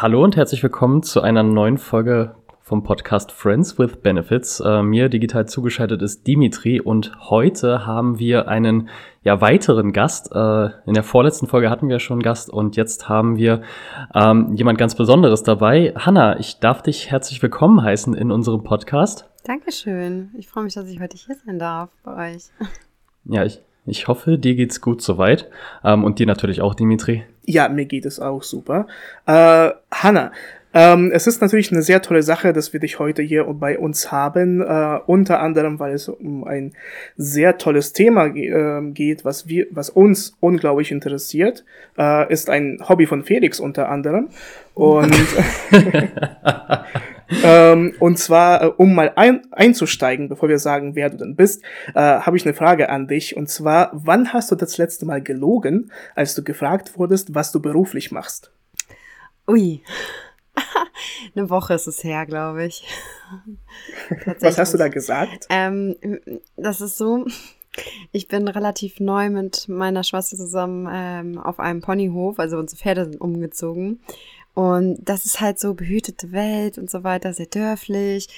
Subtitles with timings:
[0.00, 4.60] Hallo und herzlich willkommen zu einer neuen Folge vom Podcast Friends with Benefits.
[4.60, 8.90] Äh, mir digital zugeschaltet ist Dimitri und heute haben wir einen
[9.24, 10.30] ja, weiteren Gast.
[10.32, 13.62] Äh, in der vorletzten Folge hatten wir schon einen Gast und jetzt haben wir
[14.14, 15.92] ähm, jemand ganz Besonderes dabei.
[15.96, 19.28] Hanna, ich darf dich herzlich willkommen heißen in unserem Podcast.
[19.42, 20.30] Dankeschön.
[20.38, 22.44] Ich freue mich, dass ich heute hier sein darf bei euch.
[23.24, 25.50] Ja, ich, ich hoffe, dir geht's gut soweit.
[25.82, 27.24] Ähm, und dir natürlich auch, Dimitri.
[27.50, 28.86] Ja, mir geht es auch super.
[29.24, 30.32] Äh, Hanna,
[30.74, 34.12] ähm, es ist natürlich eine sehr tolle Sache, dass wir dich heute hier bei uns
[34.12, 36.74] haben, äh, unter anderem, weil es um ein
[37.16, 41.64] sehr tolles Thema ge äh, geht, was wir, was uns unglaublich interessiert,
[41.96, 44.28] äh, ist ein Hobby von Felix unter anderem
[44.74, 45.10] und
[47.42, 51.62] ähm, und zwar, äh, um mal ein, einzusteigen, bevor wir sagen, wer du denn bist,
[51.94, 53.36] äh, habe ich eine Frage an dich.
[53.36, 57.60] Und zwar, wann hast du das letzte Mal gelogen, als du gefragt wurdest, was du
[57.60, 58.50] beruflich machst?
[59.46, 59.82] Ui.
[61.36, 62.84] eine Woche ist es her, glaube ich.
[64.40, 65.46] was hast du da gesagt?
[65.50, 65.96] Ähm,
[66.56, 67.26] das ist so.
[68.10, 73.04] Ich bin relativ neu mit meiner Schwester zusammen ähm, auf einem Ponyhof, also unsere Pferde
[73.04, 74.00] sind umgezogen.
[74.54, 78.28] Und das ist halt so behütete Welt und so weiter, sehr dörflich.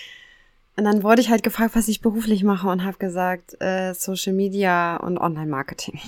[0.76, 4.32] Und dann wurde ich halt gefragt, was ich beruflich mache und habe gesagt, äh, Social
[4.32, 5.98] Media und Online-Marketing.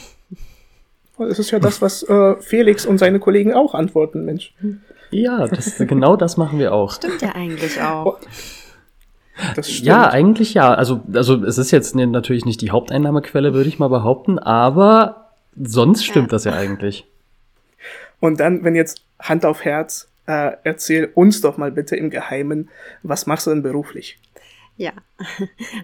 [1.18, 4.54] Das ist ja das, was äh, Felix und seine Kollegen auch antworten, Mensch.
[5.10, 6.92] Ja, das, genau das machen wir auch.
[6.92, 8.18] Stimmt ja eigentlich auch.
[8.20, 8.26] Oh.
[9.62, 10.74] Ja, eigentlich ja.
[10.74, 16.04] Also, also es ist jetzt natürlich nicht die Haupteinnahmequelle, würde ich mal behaupten, aber sonst
[16.04, 16.36] stimmt ja.
[16.36, 17.06] das ja eigentlich.
[18.20, 22.68] Und dann, wenn jetzt Hand auf Herz, äh, erzähl uns doch mal bitte im Geheimen,
[23.02, 24.18] was machst du denn beruflich?
[24.76, 24.92] Ja,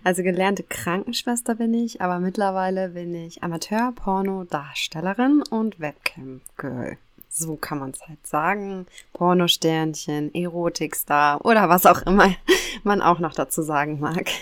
[0.05, 6.97] also gelernte Krankenschwester bin ich, aber mittlerweile bin ich Amateur-Porno-Darstellerin und Webcam-Girl.
[7.31, 8.87] So kann man es halt sagen.
[9.13, 12.35] Pornosternchen, Erotikstar oder was auch immer
[12.83, 14.31] man auch noch dazu sagen mag.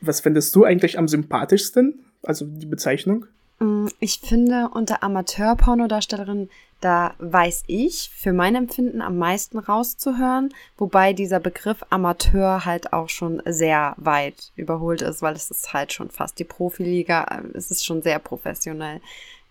[0.00, 2.04] Was findest du eigentlich am sympathischsten?
[2.22, 3.24] Also die Bezeichnung?
[3.58, 6.50] Mm, ich finde, unter Amateur-Pornodarstellerin
[6.84, 13.08] da weiß ich für mein Empfinden am meisten rauszuhören, wobei dieser Begriff Amateur halt auch
[13.08, 17.70] schon sehr weit überholt ist, weil es ist halt schon fast die Profiliga, äh, es
[17.70, 19.00] ist schon sehr professionell.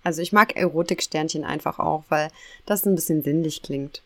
[0.04, 2.30] Also ich mag Erotiksternchen einfach auch, weil
[2.68, 4.04] das ein bisschen sinnlich klingt.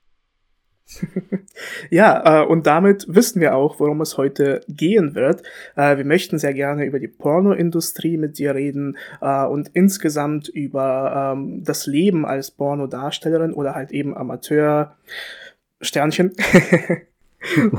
[1.89, 5.43] ja, äh, und damit wissen wir auch, worum es heute gehen wird.
[5.75, 11.33] Äh, wir möchten sehr gerne über die Pornoindustrie mit dir reden äh, und insgesamt über
[11.35, 14.95] ähm, das Leben als Pornodarstellerin oder halt eben Amateur
[15.81, 16.33] Sternchen.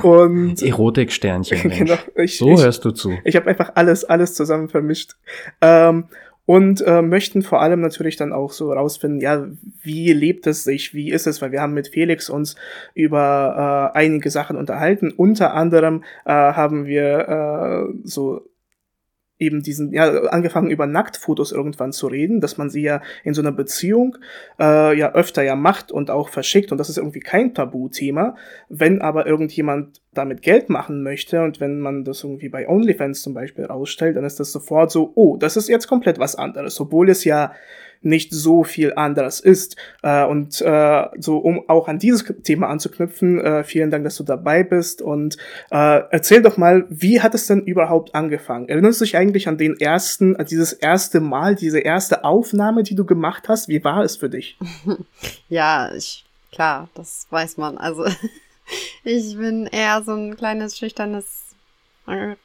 [0.03, 1.71] und Erotiksternchen.
[1.71, 3.15] genau, ich, so ich, hörst du zu.
[3.25, 5.17] Ich habe einfach alles, alles zusammen vermischt.
[5.61, 6.05] Ähm,
[6.49, 9.47] und äh, möchten vor allem natürlich dann auch so rausfinden, ja,
[9.83, 12.57] wie lebt es sich, wie ist es, weil wir haben mit Felix uns
[12.95, 15.13] über äh, einige Sachen unterhalten.
[15.15, 18.49] Unter anderem äh, haben wir äh, so
[19.39, 23.43] eben diesen, ja, angefangen über Nacktfotos irgendwann zu reden, dass man sie ja in so
[23.43, 24.19] einer Beziehung
[24.59, 28.37] äh, ja öfter ja macht und auch verschickt und das ist irgendwie kein Tabuthema.
[28.69, 33.35] Wenn aber irgendjemand damit Geld machen möchte und wenn man das irgendwie bei OnlyFans zum
[33.35, 37.09] Beispiel rausstellt, dann ist das sofort so, oh, das ist jetzt komplett was anderes, obwohl
[37.09, 37.53] es ja
[38.03, 39.77] nicht so viel anderes ist.
[40.03, 44.25] Äh, und äh, so, um auch an dieses Thema anzuknüpfen, äh, vielen Dank, dass du
[44.25, 45.37] dabei bist und
[45.71, 48.69] äh, erzähl doch mal, wie hat es denn überhaupt angefangen?
[48.69, 52.95] Erinnerst du dich eigentlich an den ersten, an dieses erste Mal, diese erste Aufnahme, die
[52.95, 53.69] du gemacht hast?
[53.69, 54.57] Wie war es für dich?
[55.49, 57.79] Ja, ich, klar, das weiß man.
[57.79, 58.05] Also
[59.05, 61.49] ich bin eher so ein kleines, schüchternes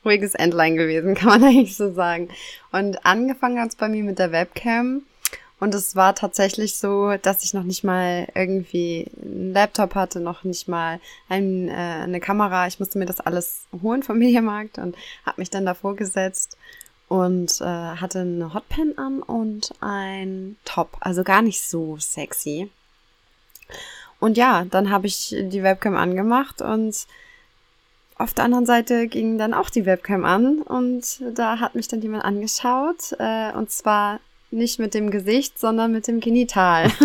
[0.05, 2.29] ruhiges Endline gewesen, kann man eigentlich so sagen.
[2.71, 5.03] Und angefangen hat es bei mir mit der Webcam.
[5.63, 10.43] Und es war tatsächlich so, dass ich noch nicht mal irgendwie einen Laptop hatte, noch
[10.43, 12.67] nicht mal ein, äh, eine Kamera.
[12.67, 16.57] Ich musste mir das alles holen vom Mediamarkt und habe mich dann davor gesetzt
[17.07, 20.97] und äh, hatte eine Hotpen an und ein Top.
[20.99, 22.69] Also gar nicht so sexy.
[24.19, 27.07] Und ja, dann habe ich die Webcam angemacht und
[28.17, 32.01] auf der anderen Seite ging dann auch die Webcam an und da hat mich dann
[32.01, 34.19] jemand angeschaut äh, und zwar
[34.53, 36.91] nicht mit dem Gesicht, sondern mit dem Genital.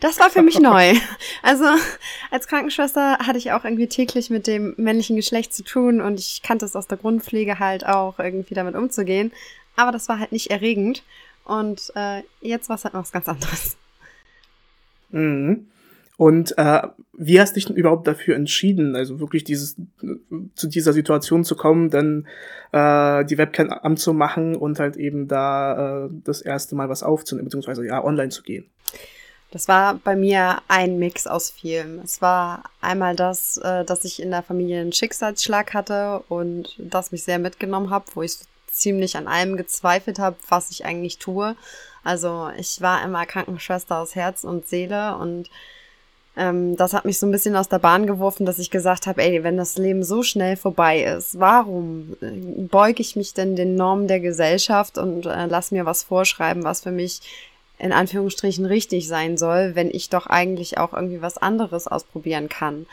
[0.00, 0.94] Das war für mich neu.
[1.42, 1.64] Also
[2.30, 6.42] als Krankenschwester hatte ich auch irgendwie täglich mit dem männlichen Geschlecht zu tun und ich
[6.42, 9.32] kannte es aus der Grundpflege halt auch irgendwie damit umzugehen.
[9.76, 11.04] Aber das war halt nicht erregend.
[11.44, 13.76] Und äh, jetzt war es halt noch was ganz anderes.
[15.10, 15.68] Mhm.
[16.16, 16.82] Und äh,
[17.12, 19.76] wie hast du dich denn überhaupt dafür entschieden, also wirklich dieses
[20.54, 22.26] zu dieser Situation zu kommen, dann
[22.70, 27.84] äh, die Webcam anzumachen und halt eben da äh, das erste Mal was aufzunehmen, beziehungsweise
[27.84, 28.66] ja online zu gehen?
[29.50, 32.00] Das war bei mir ein Mix aus vielem.
[32.00, 37.12] Es war einmal das, äh, dass ich in der Familie einen Schicksalsschlag hatte und das
[37.12, 38.38] mich sehr mitgenommen habe, wo ich
[38.68, 41.56] ziemlich an allem gezweifelt habe, was ich eigentlich tue.
[42.02, 45.48] Also ich war immer Krankenschwester aus Herz und Seele und
[46.36, 49.22] ähm, das hat mich so ein bisschen aus der Bahn geworfen, dass ich gesagt habe,
[49.22, 52.30] ey, wenn das Leben so schnell vorbei ist, warum äh,
[52.66, 56.80] beuge ich mich denn den Normen der Gesellschaft und äh, lass mir was vorschreiben, was
[56.80, 57.20] für mich
[57.78, 62.86] in Anführungsstrichen richtig sein soll, wenn ich doch eigentlich auch irgendwie was anderes ausprobieren kann.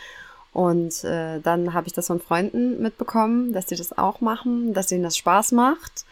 [0.53, 4.91] Und äh, dann habe ich das von Freunden mitbekommen, dass die das auch machen, dass
[4.91, 6.05] ihnen das Spaß macht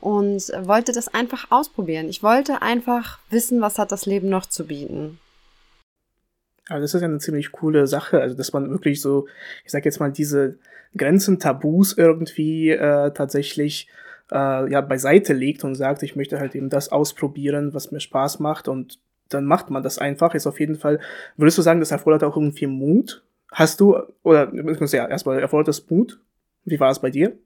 [0.00, 2.08] und wollte das einfach ausprobieren.
[2.08, 5.18] Ich wollte einfach wissen, was hat das Leben noch zu bieten.
[6.68, 9.26] Aber das ist ja eine ziemlich coole Sache, also dass man wirklich so,
[9.64, 10.58] ich sag jetzt mal, diese
[10.96, 13.88] Grenzen, Tabus irgendwie äh, tatsächlich
[14.30, 18.40] äh, ja beiseite legt und sagt, ich möchte halt eben das ausprobieren, was mir Spaß
[18.40, 18.98] macht und
[19.28, 20.34] dann macht man das einfach.
[20.34, 21.00] Ist auf jeden Fall,
[21.36, 23.24] würdest du sagen, das erfordert auch irgendwie Mut?
[23.50, 26.20] Hast du, oder ja, erstmal erfordert das Mut?
[26.64, 27.36] Wie war es bei dir?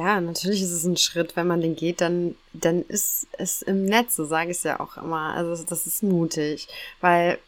[0.00, 3.84] Ja, natürlich ist es ein Schritt, wenn man den geht, dann, dann ist es im
[3.84, 5.34] Netz, so sage ich es ja auch immer.
[5.34, 6.68] Also das ist mutig,
[7.00, 7.38] weil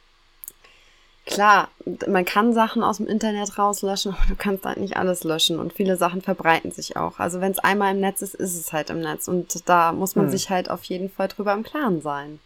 [1.26, 1.68] klar,
[2.06, 5.72] man kann Sachen aus dem Internet rauslöschen, aber du kannst halt nicht alles löschen und
[5.72, 7.18] viele Sachen verbreiten sich auch.
[7.18, 10.16] Also wenn es einmal im Netz ist, ist es halt im Netz und da muss
[10.16, 10.32] man hm.
[10.32, 12.38] sich halt auf jeden Fall drüber im Klaren sein.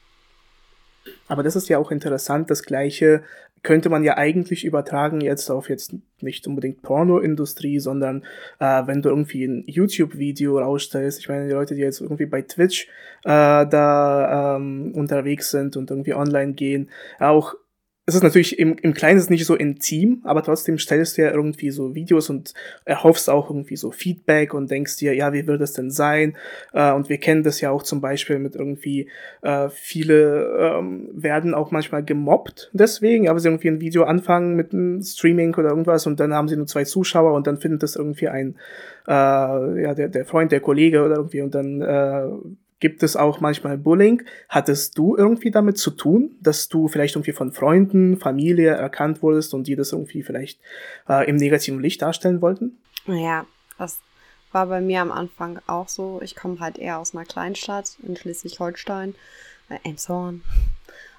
[1.29, 3.23] Aber das ist ja auch interessant, das gleiche
[3.63, 8.25] könnte man ja eigentlich übertragen jetzt auf jetzt nicht unbedingt Pornoindustrie, sondern
[8.59, 12.43] äh, wenn du irgendwie ein YouTube-Video rausstellst, ich meine, die Leute, die jetzt irgendwie bei
[12.43, 12.89] Twitch
[13.25, 16.89] äh, da ähm, unterwegs sind und irgendwie online gehen,
[17.19, 17.55] auch
[18.11, 21.71] es ist natürlich im, im Kleinen nicht so intim, aber trotzdem stellst du ja irgendwie
[21.71, 22.55] so Videos und
[22.85, 26.37] erhoffst auch irgendwie so Feedback und denkst dir, ja, wie wird es denn sein?
[26.73, 29.09] Äh, und wir kennen das ja auch zum Beispiel mit irgendwie,
[29.43, 34.73] äh, viele ähm, werden auch manchmal gemobbt deswegen, aber sie irgendwie ein Video anfangen mit
[34.73, 37.95] einem Streaming oder irgendwas und dann haben sie nur zwei Zuschauer und dann findet das
[37.95, 38.57] irgendwie ein,
[39.07, 42.29] äh, ja, der, der Freund, der Kollege oder irgendwie und dann äh,
[42.81, 44.23] Gibt es auch manchmal Bullying?
[44.49, 49.53] Hattest du irgendwie damit zu tun, dass du vielleicht irgendwie von Freunden, Familie erkannt wurdest
[49.53, 50.59] und die das irgendwie vielleicht
[51.09, 52.79] äh, im negativen Licht darstellen wollten?
[53.07, 53.45] Ja,
[53.79, 54.01] das
[54.53, 56.21] war bei mir am Anfang auch so.
[56.23, 59.15] Ich komme halt eher aus einer Kleinstadt in Schleswig-Holstein,
[59.69, 60.43] äh, Elmshorn.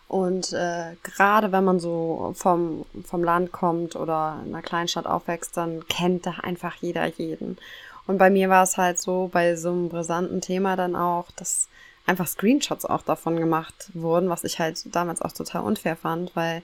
[0.08, 5.56] Und äh, gerade wenn man so vom, vom Land kommt oder in einer Kleinstadt aufwächst,
[5.56, 7.58] dann kennt da einfach jeder jeden.
[8.08, 11.68] Und bei mir war es halt so, bei so einem brisanten Thema dann auch, dass
[12.06, 16.64] einfach Screenshots auch davon gemacht wurden, was ich halt damals auch total unfair fand, weil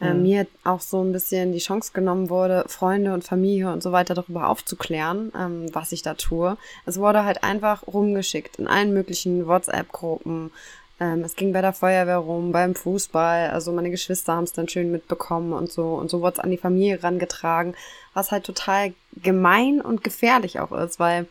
[0.00, 0.22] äh, mhm.
[0.22, 4.14] mir auch so ein bisschen die Chance genommen wurde, Freunde und Familie und so weiter
[4.14, 6.58] darüber aufzuklären, ähm, was ich da tue.
[6.84, 10.50] Es wurde halt einfach rumgeschickt in allen möglichen WhatsApp-Gruppen,
[10.98, 13.50] ähm, es ging bei der Feuerwehr rum, beim Fußball.
[13.50, 15.94] Also meine Geschwister haben es dann schön mitbekommen und so.
[15.94, 17.74] Und so wurde es an die Familie rangetragen,
[18.14, 21.26] was halt total gemein und gefährlich auch ist, weil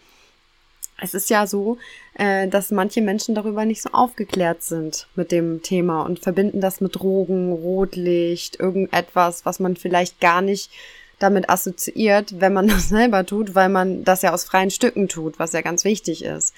[1.01, 1.77] es ist ja so,
[2.13, 6.79] äh, dass manche Menschen darüber nicht so aufgeklärt sind mit dem Thema und verbinden das
[6.79, 10.71] mit Drogen, Rotlicht, irgendetwas, was man vielleicht gar nicht
[11.19, 15.39] damit assoziiert, wenn man das selber tut, weil man das ja aus freien Stücken tut,
[15.39, 16.53] was ja ganz wichtig ist.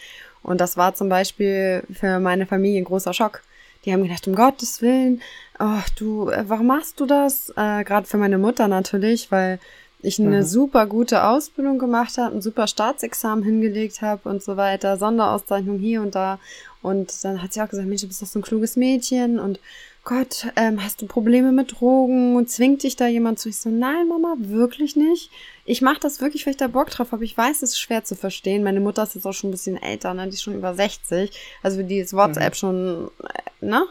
[0.47, 3.43] Und das war zum Beispiel für meine Familie ein großer Schock.
[3.83, 5.21] Die haben gedacht, um Gottes Willen,
[5.59, 7.49] ach du, äh, warum machst du das?
[7.49, 9.59] Äh, Gerade für meine Mutter natürlich, weil
[10.01, 10.43] ich eine mhm.
[10.43, 16.01] super gute Ausbildung gemacht habe, ein super Staatsexamen hingelegt habe und so weiter, Sonderauszeichnung hier
[16.01, 16.39] und da.
[16.81, 19.59] Und dann hat sie auch gesagt, Mensch, du bist doch so ein kluges Mädchen und
[20.07, 23.49] Gott, ähm, hast du Probleme mit Drogen und zwingt dich da jemand zu?
[23.49, 25.29] Ich so, nein, Mama, wirklich nicht.
[25.65, 27.25] Ich mache das wirklich, weil ich da Bock drauf habe.
[27.25, 28.63] Ich weiß, es ist schwer zu verstehen.
[28.63, 30.23] Meine Mutter ist jetzt auch schon ein bisschen älter, ne?
[30.27, 31.29] Die ist schon über 60.
[31.61, 32.55] Also die ist WhatsApp mhm.
[32.55, 33.85] schon, äh, ne?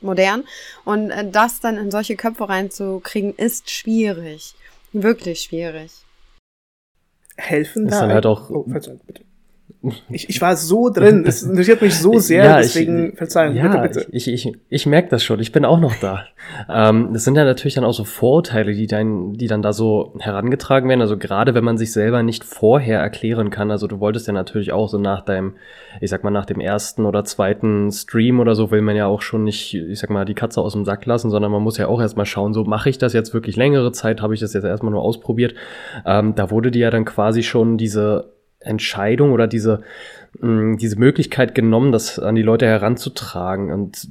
[0.00, 0.42] Modern.
[0.84, 4.56] Und äh, das dann in solche Köpfe reinzukriegen, ist schwierig.
[4.92, 5.92] Wirklich schwierig.
[7.36, 7.94] Helfen da?
[7.94, 8.50] Ist dann halt auch.
[8.50, 8.98] Oh, bitte.
[10.10, 13.68] Ich, ich war so drin, es interessiert mich so sehr, ja, deswegen ich, verzeihen, ja,
[13.68, 14.06] bitte, bitte.
[14.12, 16.24] Ich, ich, ich merke das schon, ich bin auch noch da.
[16.68, 20.14] ähm, das sind ja natürlich dann auch so Vorurteile, die dann, die dann da so
[20.18, 21.00] herangetragen werden.
[21.00, 23.70] Also gerade wenn man sich selber nicht vorher erklären kann.
[23.70, 25.54] Also du wolltest ja natürlich auch so nach deinem,
[26.00, 29.22] ich sag mal, nach dem ersten oder zweiten Stream oder so, will man ja auch
[29.22, 31.88] schon nicht, ich sag mal, die Katze aus dem Sack lassen, sondern man muss ja
[31.88, 34.64] auch erstmal schauen, so mache ich das jetzt wirklich längere Zeit, habe ich das jetzt
[34.64, 35.54] erstmal nur ausprobiert.
[36.04, 39.82] Ähm, da wurde dir ja dann quasi schon diese Entscheidung oder diese,
[40.40, 43.72] mh, mm, diese Möglichkeit genommen, das an die Leute heranzutragen.
[43.72, 44.08] Und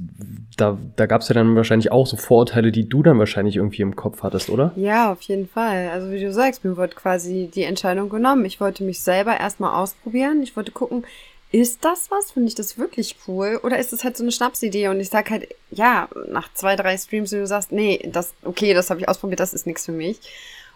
[0.56, 3.82] da, da gab es ja dann wahrscheinlich auch so Vorurteile, die du dann wahrscheinlich irgendwie
[3.82, 4.72] im Kopf hattest, oder?
[4.76, 5.88] Ja, auf jeden Fall.
[5.90, 8.44] Also wie du sagst, mir wurde quasi die Entscheidung genommen.
[8.44, 10.42] Ich wollte mich selber erstmal ausprobieren.
[10.42, 11.04] Ich wollte gucken,
[11.52, 12.30] ist das was?
[12.30, 13.58] Finde ich das wirklich cool?
[13.62, 16.96] Oder ist es halt so eine Schnapsidee und ich sag halt, ja, nach zwei, drei
[16.96, 19.92] Streams, wenn du sagst, nee, das, okay, das habe ich ausprobiert, das ist nichts für
[19.92, 20.20] mich.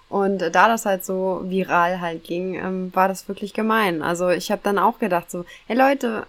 [0.08, 4.02] Und da das halt so viral halt ging, ähm, war das wirklich gemein.
[4.02, 6.26] Also ich habe dann auch gedacht so, hey Leute,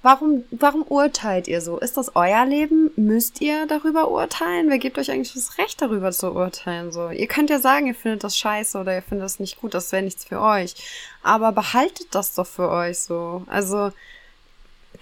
[0.00, 1.78] Warum, warum urteilt ihr so?
[1.78, 2.92] Ist das euer Leben?
[2.94, 4.70] Müsst ihr darüber urteilen?
[4.70, 6.92] Wer gibt euch eigentlich das Recht, darüber zu urteilen?
[6.92, 9.74] So, ihr könnt ja sagen, ihr findet das scheiße oder ihr findet das nicht gut,
[9.74, 10.76] das wäre nichts für euch.
[11.22, 13.42] Aber behaltet das doch für euch so.
[13.48, 13.90] Also,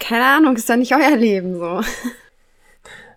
[0.00, 1.82] keine Ahnung, ist ja nicht euer Leben so.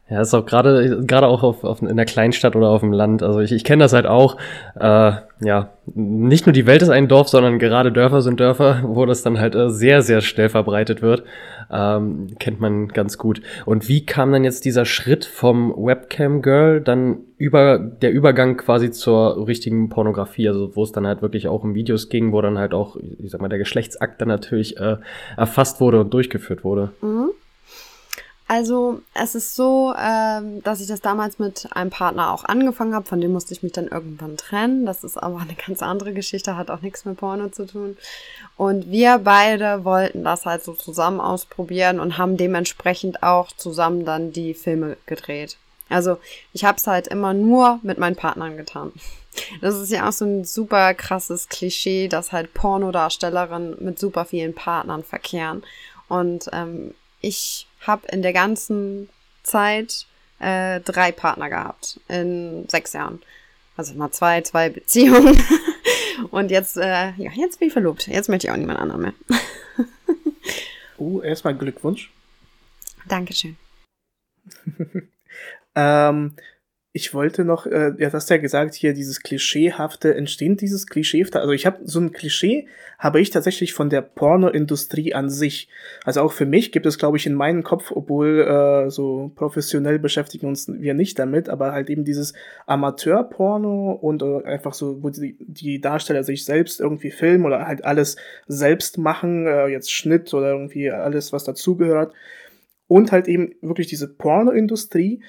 [0.10, 3.22] Ja, ist auch gerade gerade auch auf, auf, in der Kleinstadt oder auf dem Land.
[3.22, 4.38] Also ich, ich kenne das halt auch.
[4.80, 5.12] Äh,
[5.42, 9.22] ja, nicht nur die Welt ist ein Dorf, sondern gerade Dörfer sind Dörfer, wo das
[9.22, 11.24] dann halt äh, sehr sehr schnell verbreitet wird.
[11.72, 13.42] Ähm, kennt man ganz gut.
[13.66, 18.90] Und wie kam dann jetzt dieser Schritt vom Webcam Girl dann über der Übergang quasi
[18.90, 22.58] zur richtigen Pornografie, also wo es dann halt wirklich auch um Videos ging, wo dann
[22.58, 24.98] halt auch, ich sag mal, der Geschlechtsakt dann natürlich äh,
[25.38, 26.92] erfasst wurde und durchgeführt wurde.
[27.02, 27.30] Mhm.
[28.50, 33.06] Also es ist so, ähm, dass ich das damals mit einem Partner auch angefangen habe,
[33.06, 34.88] von dem musste ich mich dann irgendwann trennen.
[34.88, 37.96] Das ist aber eine ganz andere Geschichte, hat auch nichts mit Porno zu tun.
[38.58, 44.32] Und wir beide wollten das halt so zusammen ausprobieren und haben dementsprechend auch zusammen dann
[44.32, 45.58] die Filme gedreht.
[45.88, 46.18] Also
[46.52, 48.92] ich habe es halt immer nur mit meinen Partnern getan.
[49.62, 54.56] Das ist ja auch so ein super krasses Klischee, dass halt Pornodarstellerinnen mit super vielen
[54.56, 55.62] Partnern verkehren.
[56.08, 59.10] Und ähm, ich habe in der ganzen
[59.44, 60.06] Zeit
[60.40, 63.22] äh, drei Partner gehabt in sechs Jahren.
[63.78, 65.42] Also mal zwei, zwei Beziehungen.
[66.32, 68.08] Und jetzt, äh, ja, jetzt bin ich verlobt.
[68.08, 69.14] Jetzt möchte ich auch niemand anderen mehr.
[71.00, 72.12] uh, erstmal Glückwunsch.
[73.08, 73.56] Dankeschön.
[75.76, 76.36] ähm,
[76.92, 81.40] ich wollte noch, äh, ja, du hast ja gesagt, hier dieses Klischeehafte, entsteht dieses Klischeehafte,
[81.40, 82.68] also ich habe so ein Klischee,
[82.98, 85.70] habe ich tatsächlich von der Pornoindustrie an sich.
[86.04, 90.00] Also auch für mich gibt es, glaube ich, in meinem Kopf, obwohl äh, so professionell
[90.00, 92.34] beschäftigen uns wir nicht damit, aber halt eben dieses
[92.66, 97.86] Amateurporno und äh, einfach so, wo die, die Darsteller sich selbst irgendwie filmen oder halt
[97.86, 98.16] alles
[98.48, 102.14] selbst machen, äh, jetzt Schnitt oder irgendwie alles, was dazugehört.
[102.88, 105.22] Und halt eben wirklich diese Pornoindustrie,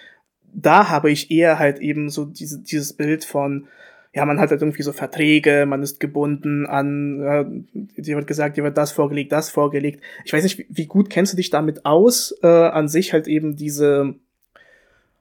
[0.52, 3.69] da habe ich eher halt eben so diese, dieses Bild von,
[4.12, 8.57] ja, man hat halt irgendwie so Verträge, man ist gebunden an, äh, dir wird gesagt,
[8.57, 10.02] dir wird das vorgelegt, das vorgelegt.
[10.25, 13.28] Ich weiß nicht, wie, wie gut kennst du dich damit aus, äh, an sich halt
[13.28, 14.14] eben diese,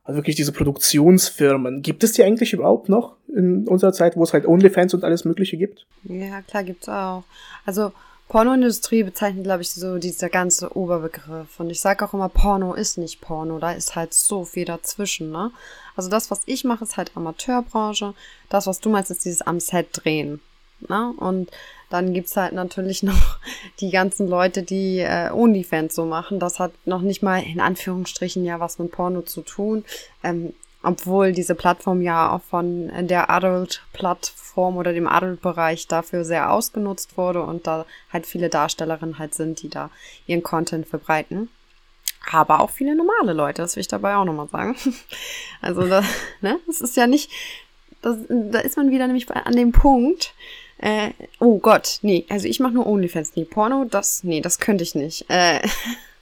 [0.03, 1.83] also wirklich diese Produktionsfirmen.
[1.83, 5.23] Gibt es die eigentlich überhaupt noch in unserer Zeit, wo es halt OnlyFans und alles
[5.23, 5.85] Mögliche gibt?
[6.03, 7.23] Ja, klar, gibt's auch.
[7.65, 7.91] Also,
[8.29, 11.59] Pornoindustrie bezeichnet, glaube ich, so dieser ganze Oberbegriff.
[11.59, 13.57] Und ich sage auch immer, Porno ist nicht Porno.
[13.57, 15.51] Da ist halt so viel dazwischen, ne?
[15.95, 18.13] Also das, was ich mache, ist halt Amateurbranche.
[18.47, 20.39] Das, was du meinst, ist dieses am Set drehen.
[20.87, 21.11] Ne?
[21.17, 21.49] Und
[21.89, 23.39] dann gibt's halt natürlich noch
[23.79, 26.39] die ganzen Leute, die äh, OnlyFans so machen.
[26.39, 29.83] Das hat noch nicht mal in Anführungsstrichen ja was mit Porno zu tun.
[30.23, 37.17] Ähm, obwohl diese Plattform ja auch von der Adult-Plattform oder dem Adult-Bereich dafür sehr ausgenutzt
[37.17, 39.89] wurde und da halt viele Darstellerinnen halt sind, die da
[40.25, 41.49] ihren Content verbreiten.
[42.31, 44.75] Aber auch viele normale Leute, das will ich dabei auch nochmal sagen.
[45.61, 46.01] Also, da,
[46.41, 47.29] ne, das ist ja nicht,
[48.01, 50.33] das, da ist man wieder nämlich an dem Punkt,
[50.77, 54.83] äh, oh Gott, nee, also ich mache nur OnlyFans, nee, Porno, das, nee, das könnte
[54.83, 55.29] ich nicht.
[55.29, 55.59] Äh,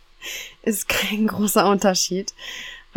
[0.63, 2.33] ist kein großer Unterschied.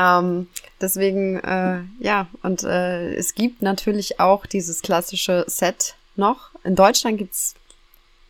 [0.00, 0.49] Ähm,
[0.80, 6.50] deswegen, äh, ja, und äh, es gibt natürlich auch dieses klassische Set noch.
[6.64, 7.54] In Deutschland gibt's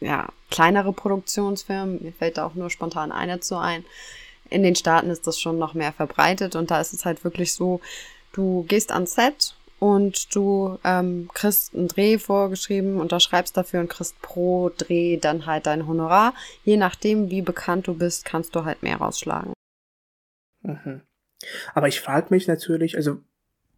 [0.00, 2.02] ja kleinere Produktionsfirmen.
[2.02, 3.84] Mir fällt da auch nur spontan eine zu ein.
[4.48, 7.54] In den Staaten ist das schon noch mehr verbreitet und da ist es halt wirklich
[7.54, 7.80] so,
[8.32, 14.20] du gehst ans Set und du ähm, kriegst einen Dreh vorgeschrieben, unterschreibst dafür und kriegst
[14.22, 16.34] pro Dreh dann halt dein Honorar.
[16.64, 19.52] Je nachdem, wie bekannt du bist, kannst du halt mehr rausschlagen.
[20.62, 21.02] Mhm.
[21.74, 23.18] Aber ich frage mich natürlich, also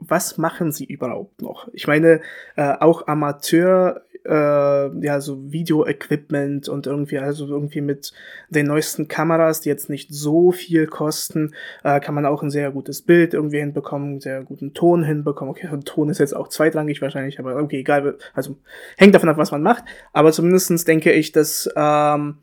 [0.08, 1.68] was machen sie überhaupt noch?
[1.72, 2.20] Ich meine,
[2.56, 8.12] äh, auch Amateur, äh, ja, so Video-Equipment und irgendwie, also irgendwie mit
[8.50, 12.70] den neuesten Kameras, die jetzt nicht so viel kosten, äh, kann man auch ein sehr
[12.70, 15.52] gutes Bild irgendwie hinbekommen, sehr guten Ton hinbekommen.
[15.52, 18.56] Okay, ein Ton ist jetzt auch zweitrangig wahrscheinlich, aber okay, egal, also
[18.96, 19.84] hängt davon ab, was man macht.
[20.12, 22.38] Aber zumindestens denke ich, dass ähm,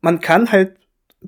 [0.00, 0.76] man kann halt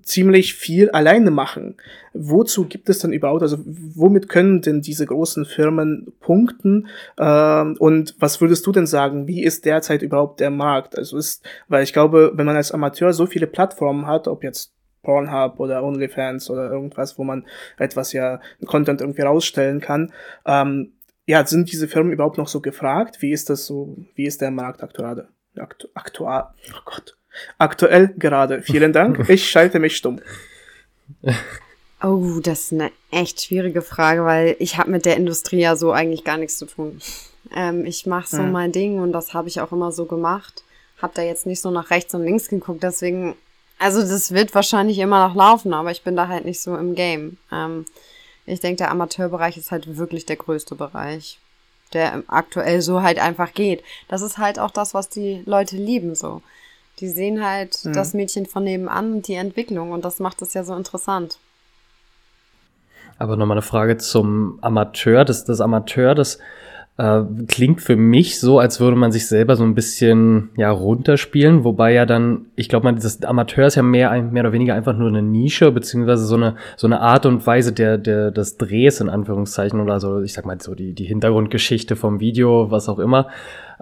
[0.02, 1.76] ziemlich viel alleine machen.
[2.12, 6.88] Wozu gibt es denn überhaupt, also womit können denn diese großen Firmen punkten?
[7.18, 10.96] Ähm, und was würdest du denn sagen, wie ist derzeit überhaupt der Markt?
[10.96, 14.72] Also ist, weil ich glaube, wenn man als Amateur so viele Plattformen hat, ob jetzt
[15.02, 17.46] Pornhub oder OnlyFans oder irgendwas, wo man
[17.78, 20.12] etwas ja Content irgendwie rausstellen kann,
[20.46, 20.92] ähm,
[21.26, 23.22] ja, sind diese Firmen überhaupt noch so gefragt?
[23.22, 25.28] Wie ist das so, wie ist der Markt aktuell?
[25.56, 27.16] Aktu aktual, oh Gott
[27.59, 28.62] Aktuell gerade.
[28.62, 29.19] Vielen Dank.
[29.29, 30.21] Ich schalte mich stumm.
[32.03, 35.93] Oh, das ist eine echt schwierige Frage, weil ich habe mit der Industrie ja so
[35.93, 37.00] eigentlich gar nichts zu tun.
[37.55, 38.53] Ähm, ich mache so hm.
[38.53, 40.64] mein Ding und das habe ich auch immer so gemacht.
[41.00, 43.37] Hab da jetzt nicht so nach rechts und links geguckt, deswegen,
[43.79, 46.95] also das wird wahrscheinlich immer noch laufen, aber ich bin da halt nicht so im
[46.95, 47.38] Game.
[47.53, 47.87] Ähm,
[48.47, 51.38] ich denke, der Amateurbereich ist halt wirklich der größte Bereich,
[51.93, 53.83] der aktuell so halt einfach geht.
[54.09, 56.43] Das ist halt auch das, was die Leute lieben so.
[57.00, 57.92] Die sehen halt hm.
[57.92, 61.38] das Mädchen von nebenan und die Entwicklung und das macht es ja so interessant.
[63.18, 65.24] Aber nochmal eine Frage zum Amateur.
[65.24, 66.38] Das, das Amateur, das
[66.96, 71.64] äh, klingt für mich so, als würde man sich selber so ein bisschen ja runterspielen,
[71.64, 74.96] wobei ja dann, ich glaube, man das Amateur ist ja mehr, mehr oder weniger einfach
[74.96, 79.00] nur eine Nische beziehungsweise so eine so eine Art und Weise der der des Drehs
[79.00, 82.98] in Anführungszeichen oder so, ich sag mal so die die Hintergrundgeschichte vom Video, was auch
[82.98, 83.28] immer.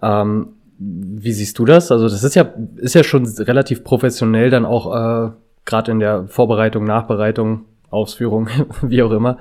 [0.00, 0.54] Ähm,
[0.84, 1.92] wie siehst du das?
[1.92, 5.30] Also das ist ja ist ja schon relativ professionell dann auch äh,
[5.64, 8.48] gerade in der Vorbereitung, Nachbereitung Ausführung,
[8.82, 9.38] wie auch immer.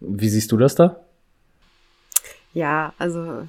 [0.00, 1.00] Wie siehst du das da?
[2.52, 3.46] Ja, also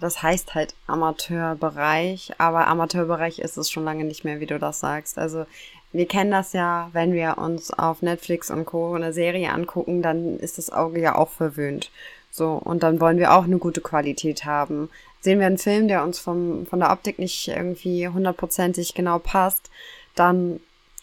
[0.00, 4.80] das heißt halt Amateurbereich, aber Amateurbereich ist es schon lange nicht mehr, wie du das
[4.80, 5.18] sagst.
[5.18, 5.46] Also
[5.92, 8.94] wir kennen das ja, wenn wir uns auf Netflix und Co.
[8.94, 11.90] eine Serie angucken, dann ist das Auge ja auch verwöhnt.
[12.30, 14.90] So, und dann wollen wir auch eine gute Qualität haben.
[15.20, 19.70] Sehen wir einen Film, der uns vom, von der Optik nicht irgendwie hundertprozentig genau passt,
[20.14, 20.60] dann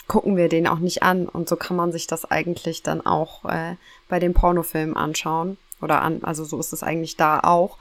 [0.07, 1.27] gucken wir den auch nicht an.
[1.27, 3.75] Und so kann man sich das eigentlich dann auch äh,
[4.07, 5.57] bei den Pornofilmen anschauen.
[5.81, 7.77] Oder an, also so ist es eigentlich da auch.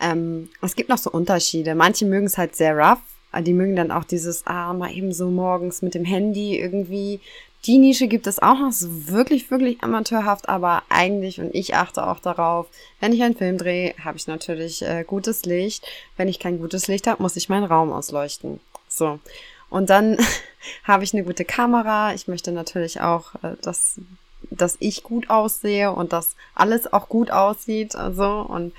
[0.00, 1.74] Ähm, es gibt noch so Unterschiede.
[1.74, 2.98] Manche mögen es halt sehr rough.
[3.42, 7.20] Die mögen dann auch dieses, ah, mal eben so morgens mit dem Handy irgendwie.
[7.66, 12.06] Die Nische gibt es auch noch, so wirklich, wirklich amateurhaft, aber eigentlich, und ich achte
[12.06, 12.66] auch darauf,
[13.00, 15.86] wenn ich einen Film drehe, habe ich natürlich äh, gutes Licht.
[16.16, 18.60] Wenn ich kein gutes Licht habe, muss ich meinen Raum ausleuchten.
[18.88, 19.20] So.
[19.68, 20.16] Und dann
[20.84, 22.14] habe ich eine gute Kamera.
[22.14, 24.00] Ich möchte natürlich auch, äh, dass,
[24.50, 27.94] dass ich gut aussehe und dass alles auch gut aussieht.
[27.94, 28.72] Also, und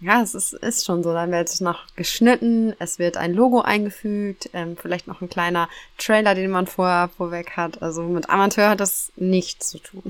[0.00, 1.12] ja, es ist, ist schon so.
[1.12, 5.68] Dann wird es noch geschnitten, es wird ein Logo eingefügt, ähm, vielleicht noch ein kleiner
[5.98, 7.82] Trailer, den man vorher vorweg hat.
[7.82, 10.02] Also mit Amateur hat das nichts zu tun.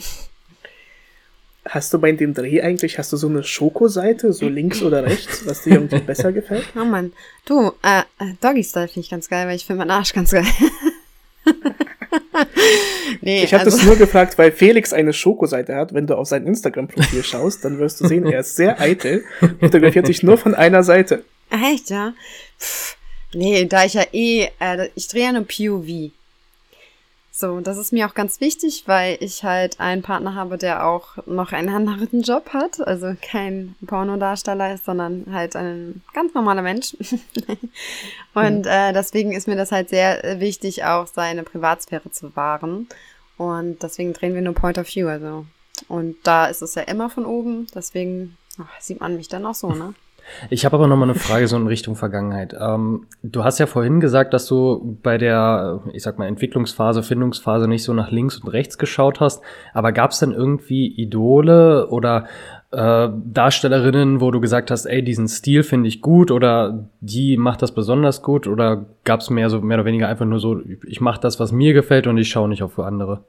[1.68, 5.46] Hast du bei dem Dreh eigentlich, hast du so eine Schokoseite, so links oder rechts,
[5.46, 6.64] was dir irgendwie besser gefällt?
[6.76, 7.12] Oh Mann.
[7.44, 10.30] Du, äh, äh Doggy Style finde ich ganz geil, weil ich finde meinen Arsch ganz
[10.30, 10.46] geil.
[13.20, 15.94] nee, ich habe also, das nur gefragt, weil Felix eine Schokoseite hat.
[15.94, 19.24] Wenn du auf sein Instagram-Profil schaust, dann wirst du sehen, er ist sehr eitel,
[19.60, 21.24] fotografiert sich nur von einer Seite.
[21.50, 22.14] Echt, ja?
[22.58, 22.96] Pff,
[23.34, 26.12] nee, da ich ja eh, äh, ich drehe ja eine POV.
[27.38, 31.18] So, das ist mir auch ganz wichtig, weil ich halt einen Partner habe, der auch
[31.26, 36.96] noch einen anderen Job hat, also kein Pornodarsteller ist, sondern halt ein ganz normaler Mensch.
[38.32, 38.64] und mhm.
[38.64, 42.88] äh, deswegen ist mir das halt sehr wichtig, auch seine Privatsphäre zu wahren.
[43.36, 45.44] Und deswegen drehen wir nur Point of View, also.
[45.88, 49.54] Und da ist es ja immer von oben, deswegen ach, sieht man mich dann auch
[49.54, 49.92] so, ne?
[50.50, 52.54] Ich habe aber noch mal eine Frage so in Richtung Vergangenheit.
[52.58, 57.68] Ähm, du hast ja vorhin gesagt, dass du bei der, ich sag mal, Entwicklungsphase, Findungsphase
[57.68, 59.42] nicht so nach links und rechts geschaut hast.
[59.72, 62.26] Aber gab es denn irgendwie Idole oder
[62.72, 67.62] äh, Darstellerinnen, wo du gesagt hast, ey, diesen Stil finde ich gut oder die macht
[67.62, 68.46] das besonders gut?
[68.46, 71.52] Oder gab es mehr so mehr oder weniger einfach nur so, ich mache das, was
[71.52, 73.24] mir gefällt und ich schaue nicht auf für andere?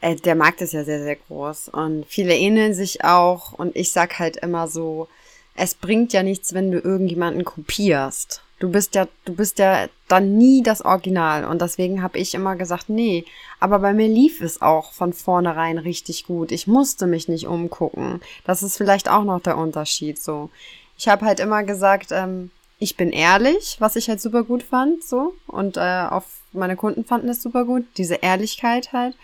[0.00, 3.92] Äh, der Markt ist ja sehr, sehr groß und viele ähneln sich auch und ich
[3.92, 5.08] sag halt immer so,
[5.54, 8.42] es bringt ja nichts, wenn du irgendjemanden kopierst.
[8.58, 11.44] Du bist ja, du bist ja dann nie das Original.
[11.44, 13.24] Und deswegen habe ich immer gesagt, nee.
[13.58, 16.52] Aber bei mir lief es auch von vornherein richtig gut.
[16.52, 18.20] Ich musste mich nicht umgucken.
[18.44, 20.22] Das ist vielleicht auch noch der Unterschied.
[20.22, 20.50] So,
[20.96, 25.02] ich habe halt immer gesagt, ähm, ich bin ehrlich, was ich halt super gut fand.
[25.02, 27.84] So und äh, auf meine Kunden fanden es super gut.
[27.96, 29.16] Diese Ehrlichkeit halt.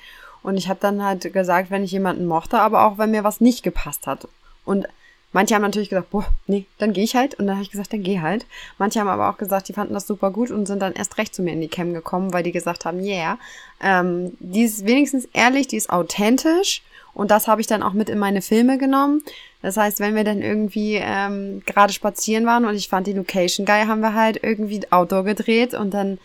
[0.42, 3.40] Und ich habe dann halt gesagt, wenn ich jemanden mochte, aber auch wenn mir was
[3.40, 4.28] nicht gepasst hat.
[4.64, 4.86] Und
[5.32, 7.34] Manche haben natürlich gesagt, boah, nee, dann gehe ich halt.
[7.34, 8.46] Und dann habe ich gesagt, dann geh halt.
[8.78, 11.34] Manche haben aber auch gesagt, die fanden das super gut und sind dann erst recht
[11.34, 13.38] zu mir in die Cam gekommen, weil die gesagt haben, yeah,
[13.82, 16.82] ähm, die ist wenigstens ehrlich, die ist authentisch.
[17.12, 19.22] Und das habe ich dann auch mit in meine Filme genommen.
[19.60, 23.66] Das heißt, wenn wir dann irgendwie ähm, gerade spazieren waren und ich fand die Location
[23.66, 26.18] geil, haben wir halt irgendwie Outdoor gedreht und dann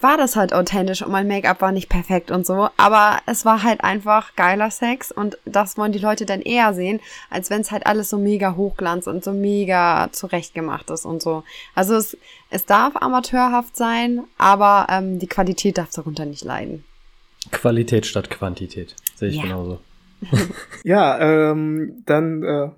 [0.00, 3.62] war das halt authentisch und mein Make-up war nicht perfekt und so, aber es war
[3.62, 7.70] halt einfach geiler Sex und das wollen die Leute dann eher sehen, als wenn es
[7.70, 11.44] halt alles so mega hochglanz und so mega zurechtgemacht ist und so.
[11.74, 12.16] Also es,
[12.50, 16.84] es darf amateurhaft sein, aber ähm, die Qualität darf darunter nicht leiden.
[17.52, 19.42] Qualität statt Quantität, sehe ich ja.
[19.42, 19.80] genauso.
[20.84, 22.68] ja, ähm, dann äh,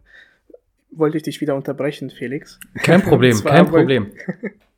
[0.90, 2.58] wollte ich dich wieder unterbrechen, Felix.
[2.82, 4.12] Kein Problem, kein Problem.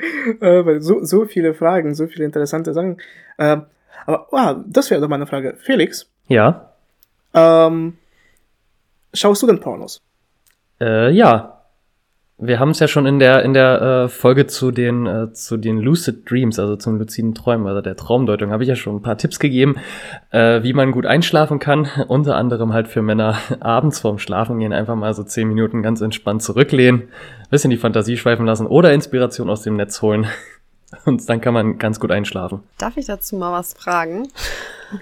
[0.40, 2.98] äh, so, so viele Fragen, so viele interessante Sachen.
[3.38, 3.58] Äh,
[4.06, 5.56] aber wow, das wäre doch mal eine Frage.
[5.60, 6.10] Felix?
[6.28, 6.72] Ja.
[7.34, 7.98] Ähm,
[9.14, 10.00] schaust du denn Pornos?
[10.80, 11.59] Äh, ja.
[12.42, 15.58] Wir haben es ja schon in der in der äh, Folge zu den äh, zu
[15.58, 19.02] den Lucid Dreams, also zum luziden Träumen, also der Traumdeutung, habe ich ja schon ein
[19.02, 19.76] paar Tipps gegeben,
[20.30, 21.86] äh, wie man gut einschlafen kann.
[22.08, 26.42] Unter anderem halt für Männer abends vorm Schlafengehen einfach mal so zehn Minuten ganz entspannt
[26.42, 27.08] zurücklehnen,
[27.50, 30.26] bisschen die Fantasie schweifen lassen oder Inspiration aus dem Netz holen.
[31.04, 32.64] Und dann kann man ganz gut einschlafen.
[32.78, 34.28] Darf ich dazu mal was fragen?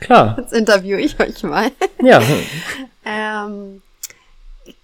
[0.01, 0.37] Klar.
[0.39, 1.71] Jetzt interviewe ich euch mal.
[2.03, 2.21] Ja.
[3.07, 3.81] ähm,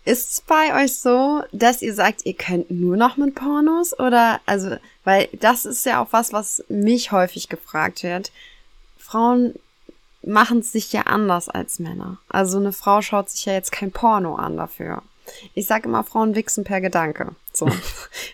[0.04, 3.98] ist es bei euch so, dass ihr sagt, ihr könnt nur noch mit Pornos?
[3.98, 8.32] Oder, also, weil das ist ja auch was, was mich häufig gefragt wird.
[8.98, 9.54] Frauen
[10.22, 12.18] machen es sich ja anders als Männer.
[12.28, 15.02] Also eine Frau schaut sich ja jetzt kein Porno an dafür.
[15.54, 17.34] Ich sage immer, Frauen wichsen per Gedanke.
[17.52, 17.68] So.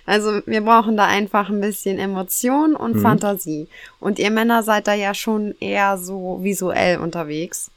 [0.07, 3.03] Also wir brauchen da einfach ein bisschen Emotion und mhm.
[3.03, 3.69] Fantasie.
[4.01, 7.71] Und ihr Männer seid da ja schon eher so visuell unterwegs.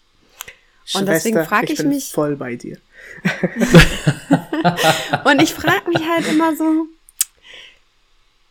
[0.84, 2.12] Schwester, und deswegen frage ich, ich mich.
[2.12, 2.78] Voll bei dir.
[5.26, 6.88] und ich frage mich halt immer so,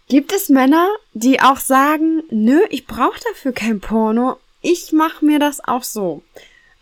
[0.09, 5.39] gibt es Männer, die auch sagen, nö, ich brauche dafür kein Porno, ich mache mir
[5.39, 6.23] das auch so.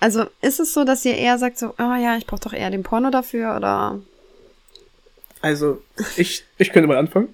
[0.00, 2.70] Also ist es so, dass ihr eher sagt so, oh ja, ich brauche doch eher
[2.70, 4.00] den Porno dafür oder?
[5.42, 5.83] Also
[6.16, 7.29] ich, ich könnte mal anfangen.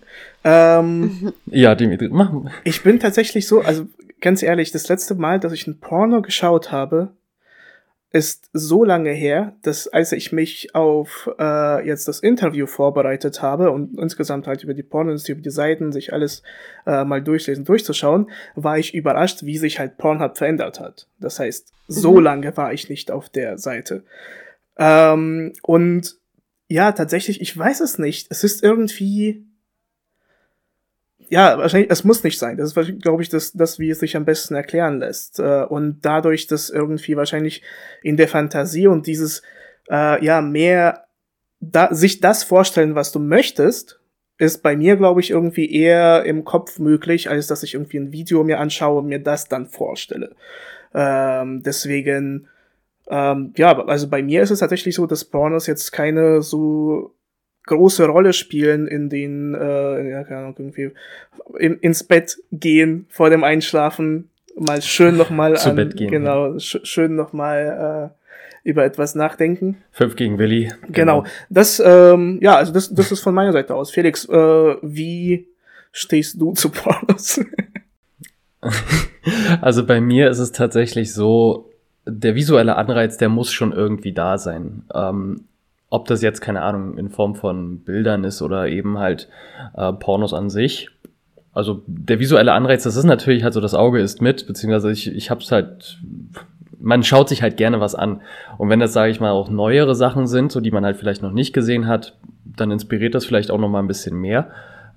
[0.44, 2.32] Ähm, ja, Dimitri, mach.
[2.64, 3.86] Ich bin tatsächlich so, also
[4.20, 7.12] ganz ehrlich, das letzte Mal, dass ich ein Porno geschaut habe,
[8.16, 13.70] ist so lange her, dass als ich mich auf äh, jetzt das Interview vorbereitet habe
[13.70, 16.42] und insgesamt halt über die Pornos, über die Seiten, sich alles
[16.87, 21.09] äh, mal durchlesen, durchzuschauen, war ich überrascht, wie sich halt Pornhub verändert hat.
[21.20, 22.22] Das heißt, so mhm.
[22.22, 24.05] lange war ich nicht auf der Seite.
[24.79, 26.16] Ähm, und
[26.68, 28.29] ja, tatsächlich, ich weiß es nicht.
[28.31, 29.45] Es ist irgendwie
[31.28, 32.56] ja, wahrscheinlich, es muss nicht sein.
[32.56, 35.40] Das ist, glaube ich, das, das, wie es sich am besten erklären lässt.
[35.40, 37.62] Äh, und dadurch, dass irgendwie wahrscheinlich
[38.02, 39.42] in der Fantasie und dieses,
[39.90, 41.06] äh, ja, mehr
[41.60, 44.00] da, sich das vorstellen, was du möchtest,
[44.38, 48.12] ist bei mir, glaube ich, irgendwie eher im Kopf möglich, als dass ich irgendwie ein
[48.12, 50.36] Video mir anschaue und mir das dann vorstelle.
[50.94, 52.48] Ähm, deswegen,
[53.08, 57.14] ähm, ja, also bei mir ist es tatsächlich so, dass Pornos jetzt keine so
[57.66, 60.92] große Rolle spielen in den, äh, ja, keine Ahnung, irgendwie
[61.59, 66.59] in, ins Bett gehen vor dem Einschlafen, mal schön nochmal an, Bett gehen, genau, ja.
[66.59, 69.76] sch schön nochmal äh, über etwas nachdenken.
[69.92, 70.72] Fünf gegen Willi.
[70.88, 71.22] Genau.
[71.22, 71.24] genau.
[71.50, 73.90] Das, ähm, ja, also das, das ist von meiner Seite aus.
[73.90, 75.46] Felix, äh, wie
[75.92, 77.40] stehst du zu Pornos?
[79.61, 81.70] also bei mir ist es tatsächlich so,
[82.07, 84.83] der visuelle Anreiz, der muss schon irgendwie da sein.
[84.92, 85.44] Ähm,
[85.96, 89.28] ob das jetzt, keine Ahnung, in Form von Bildern ist oder eben halt
[89.74, 90.90] äh, Pornos an sich.
[91.54, 95.11] Also der visuelle Anreiz, das ist natürlich halt so, das Auge ist mit, beziehungsweise ich,
[95.11, 95.98] ich hab's halt,
[96.78, 98.20] man schaut sich halt gerne was an.
[98.59, 101.22] Und wenn das, sage ich mal, auch neuere Sachen sind, so die man halt vielleicht
[101.22, 104.48] noch nicht gesehen hat, dann inspiriert das vielleicht auch noch mal ein bisschen mehr.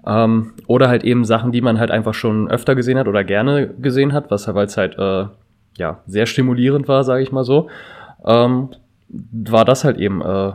[0.05, 3.69] Ähm, oder halt eben Sachen, die man halt einfach schon öfter gesehen hat oder gerne
[3.69, 5.29] gesehen hat, was halt, halt äh,
[5.77, 7.69] ja sehr stimulierend war, sage ich mal so.
[8.25, 8.69] Ähm,
[9.07, 10.51] war das halt eben äh,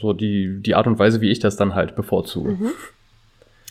[0.00, 2.50] so die, die Art und Weise, wie ich das dann halt bevorzuge.
[2.50, 2.70] Mhm.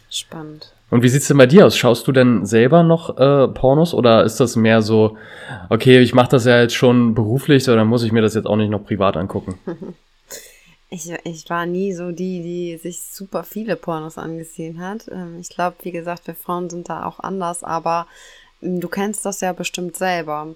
[0.10, 0.74] Spannend.
[0.90, 1.78] Und wie sieht's denn bei dir aus?
[1.78, 5.18] Schaust du denn selber noch äh, Pornos oder ist das mehr so,
[5.70, 8.46] okay, ich mache das ja jetzt schon beruflich, so dann muss ich mir das jetzt
[8.46, 9.60] auch nicht noch privat angucken?
[10.90, 15.10] Ich, ich war nie so die, die sich super viele Pornos angesehen hat.
[15.12, 18.08] Ähm, ich glaube, wie gesagt, wir Frauen sind da auch anders, aber
[18.62, 20.56] ähm, du kennst das ja bestimmt selber.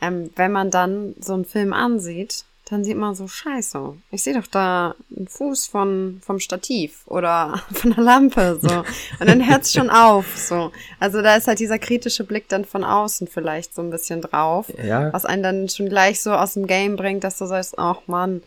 [0.00, 4.34] Ähm, wenn man dann so einen Film ansieht dann sieht man so, scheiße, ich sehe
[4.34, 8.84] doch da einen Fuß von, vom Stativ oder von der Lampe, so.
[9.20, 10.72] Und dann hört's schon auf, so.
[10.98, 14.66] Also da ist halt dieser kritische Blick dann von außen vielleicht so ein bisschen drauf,
[14.82, 15.12] ja.
[15.12, 18.42] was einen dann schon gleich so aus dem Game bringt, dass du sagst, ach man,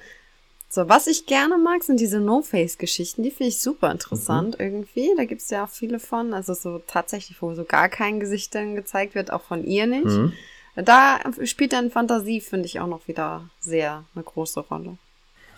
[0.72, 3.24] so, was ich gerne mag, sind diese No-Face-Geschichten.
[3.24, 4.66] Die finde ich super interessant mhm.
[4.66, 5.10] irgendwie.
[5.18, 6.32] Da gibt's ja auch viele von.
[6.32, 10.06] Also so tatsächlich, wo so gar kein Gesicht dann gezeigt wird, auch von ihr nicht.
[10.06, 10.34] Mhm.
[10.76, 14.98] Da spielt dann Fantasie, finde ich, auch noch wieder sehr eine große Rolle.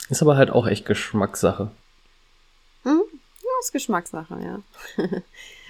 [0.10, 1.72] Ist aber halt auch echt Geschmackssache.
[2.84, 3.02] Hm?
[3.42, 4.60] Ja, ist Geschmackssache, ja.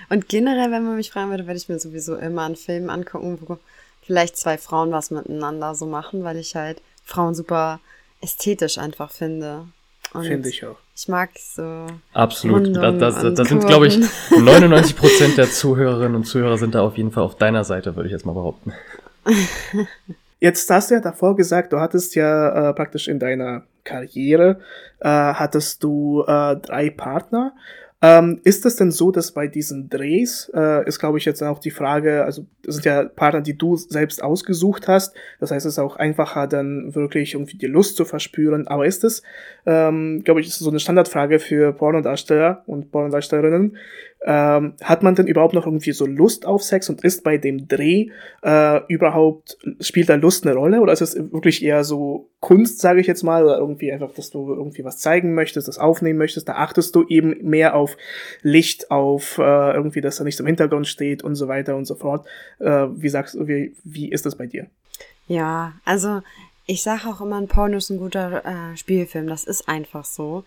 [0.10, 3.38] Und generell, wenn man mich fragen würde, werde ich mir sowieso immer einen Film angucken,
[3.42, 3.58] wo
[4.02, 7.80] vielleicht zwei Frauen was miteinander so machen, weil ich halt Frauen super
[8.22, 9.68] ästhetisch einfach finde.
[10.12, 10.76] Finde ich auch.
[10.96, 11.88] Ich mag so.
[12.14, 12.76] Absolut.
[12.76, 13.98] Das, das, das, das sind, glaube ich,
[14.32, 18.08] 99 Prozent der Zuhörerinnen und Zuhörer sind da auf jeden Fall auf deiner Seite, würde
[18.08, 18.74] ich jetzt mal behaupten.
[20.40, 24.60] Jetzt hast du ja davor gesagt, du hattest ja äh, praktisch in deiner Karriere,
[25.00, 27.54] äh, hattest du äh, drei Partner.
[28.04, 31.60] Ähm, ist es denn so, dass bei diesen Drehs, äh, ist glaube ich jetzt auch
[31.60, 35.74] die Frage, also das sind ja Partner, die du selbst ausgesucht hast, das heißt es
[35.74, 39.22] ist auch einfacher dann wirklich irgendwie die Lust zu verspüren, aber ist es,
[39.68, 43.78] ähm, glaube ich, ist so eine Standardfrage für Pornodarsteller und Pornodarstellerinnen,
[44.24, 47.68] ähm, hat man denn überhaupt noch irgendwie so Lust auf Sex und ist bei dem
[47.68, 48.10] Dreh
[48.44, 53.02] äh, überhaupt, spielt da Lust eine Rolle oder ist es wirklich eher so Kunst, sage
[53.02, 56.48] ich jetzt mal, oder irgendwie einfach, dass du irgendwie was zeigen möchtest, das aufnehmen möchtest,
[56.48, 57.98] da achtest du eben mehr auf
[58.44, 61.96] Licht, auf äh, irgendwie, dass da nichts im Hintergrund steht und so weiter und so
[61.96, 62.28] fort.
[62.60, 64.68] Äh, wie sagst du, wie, wie ist das bei dir?
[65.28, 66.22] Ja, also
[66.68, 69.28] ich sage auch immer, ein Porno ist ein guter äh, Spielfilm.
[69.28, 70.44] Das ist einfach so.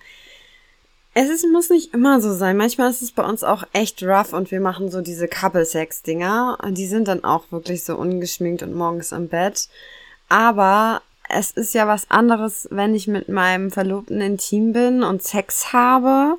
[1.16, 2.56] Es ist, muss nicht immer so sein.
[2.56, 6.58] Manchmal ist es bei uns auch echt rough und wir machen so diese Couple-Sex-Dinger.
[6.70, 9.68] Die sind dann auch wirklich so ungeschminkt und morgens im Bett.
[10.28, 15.72] Aber es ist ja was anderes, wenn ich mit meinem Verlobten intim bin und Sex
[15.72, 16.36] habe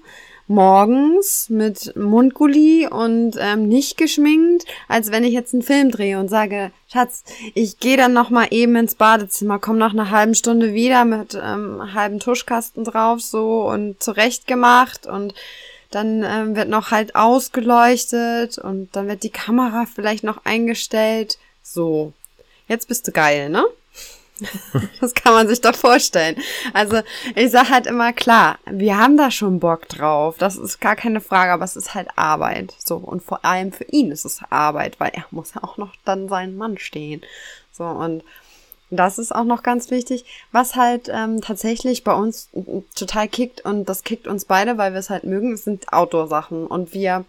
[0.47, 6.29] morgens mit Mundgulli und ähm, nicht geschminkt, als wenn ich jetzt einen Film drehe und
[6.29, 10.73] sage, Schatz, ich gehe dann noch mal eben ins Badezimmer, komm nach einer halben Stunde
[10.73, 15.34] wieder mit ähm, halben Tuschkasten drauf so und zurechtgemacht und
[15.91, 21.38] dann ähm, wird noch halt ausgeleuchtet und dann wird die Kamera vielleicht noch eingestellt.
[21.63, 22.13] So,
[22.67, 23.65] jetzt bist du geil, ne?
[25.00, 26.36] das kann man sich doch vorstellen.
[26.74, 27.02] Also
[27.36, 30.38] ich sage halt immer klar, wir haben da schon Bock drauf.
[30.38, 32.74] Das ist gar keine Frage, aber es ist halt Arbeit.
[32.78, 35.93] So und vor allem für ihn ist es Arbeit, weil er muss ja auch noch
[36.04, 37.21] dann seinen Mann stehen.
[37.71, 38.24] So und
[38.91, 42.50] das ist auch noch ganz wichtig, was halt ähm, tatsächlich bei uns
[42.95, 46.93] total kickt und das kickt uns beide, weil wir es halt mögen, sind Outdoor-Sachen und
[46.93, 47.26] wir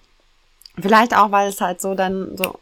[0.78, 2.58] vielleicht auch, weil es halt so dann so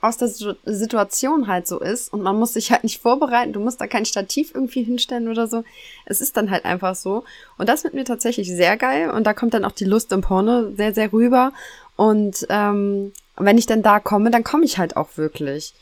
[0.00, 3.80] aus der Situation halt so ist und man muss sich halt nicht vorbereiten, du musst
[3.80, 5.64] da kein Stativ irgendwie hinstellen oder so.
[6.06, 7.24] Es ist dann halt einfach so.
[7.56, 10.20] Und das wird mir tatsächlich sehr geil und da kommt dann auch die Lust im
[10.20, 11.52] Porno sehr, sehr rüber.
[11.96, 15.74] Und ähm, wenn ich dann da komme, dann komme ich halt auch wirklich.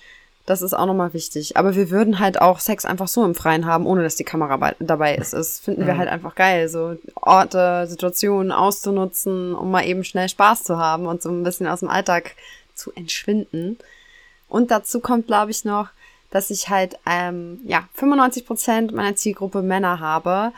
[0.46, 1.58] Das ist auch nochmal wichtig.
[1.58, 4.72] Aber wir würden halt auch Sex einfach so im Freien haben, ohne dass die Kamera
[4.78, 5.34] dabei ist.
[5.34, 5.98] Das finden wir mhm.
[5.98, 11.20] halt einfach geil, so Orte, Situationen auszunutzen, um mal eben schnell Spaß zu haben und
[11.20, 12.36] so ein bisschen aus dem Alltag
[12.74, 13.76] zu entschwinden.
[14.48, 15.88] Und dazu kommt, glaube ich, noch,
[16.30, 20.52] dass ich halt, ähm, ja, 95 Prozent meiner Zielgruppe Männer habe.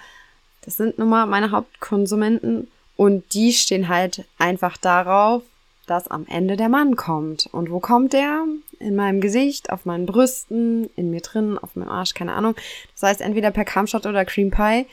[0.63, 2.71] Das sind nun mal meine Hauptkonsumenten.
[2.97, 5.43] Und die stehen halt einfach darauf,
[5.87, 7.49] dass am Ende der Mann kommt.
[7.53, 8.45] Und wo kommt der?
[8.79, 12.55] In meinem Gesicht, auf meinen Brüsten, in mir drin, auf meinem Arsch, keine Ahnung.
[12.95, 14.87] Das heißt entweder per Camshot oder Cream Pie.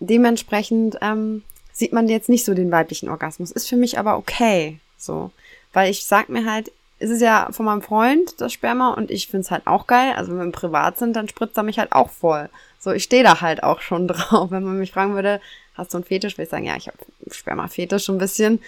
[0.00, 3.50] Dementsprechend ähm, sieht man jetzt nicht so den weiblichen Orgasmus.
[3.50, 4.78] Ist für mich aber okay.
[4.98, 5.30] So.
[5.72, 6.70] Weil ich sag mir halt,
[7.02, 10.12] es ist ja von meinem Freund das Sperma und ich find's halt auch geil.
[10.16, 12.48] Also wenn wir privat sind, dann spritzt er mich halt auch voll.
[12.78, 14.50] So, ich stehe da halt auch schon drauf.
[14.50, 15.40] Wenn man mich fragen würde,
[15.74, 16.98] hast du einen Fetisch, würde ich sagen, ja, ich habe
[17.30, 18.60] Sperma-Fetisch ein bisschen.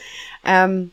[0.44, 0.90] Ähm,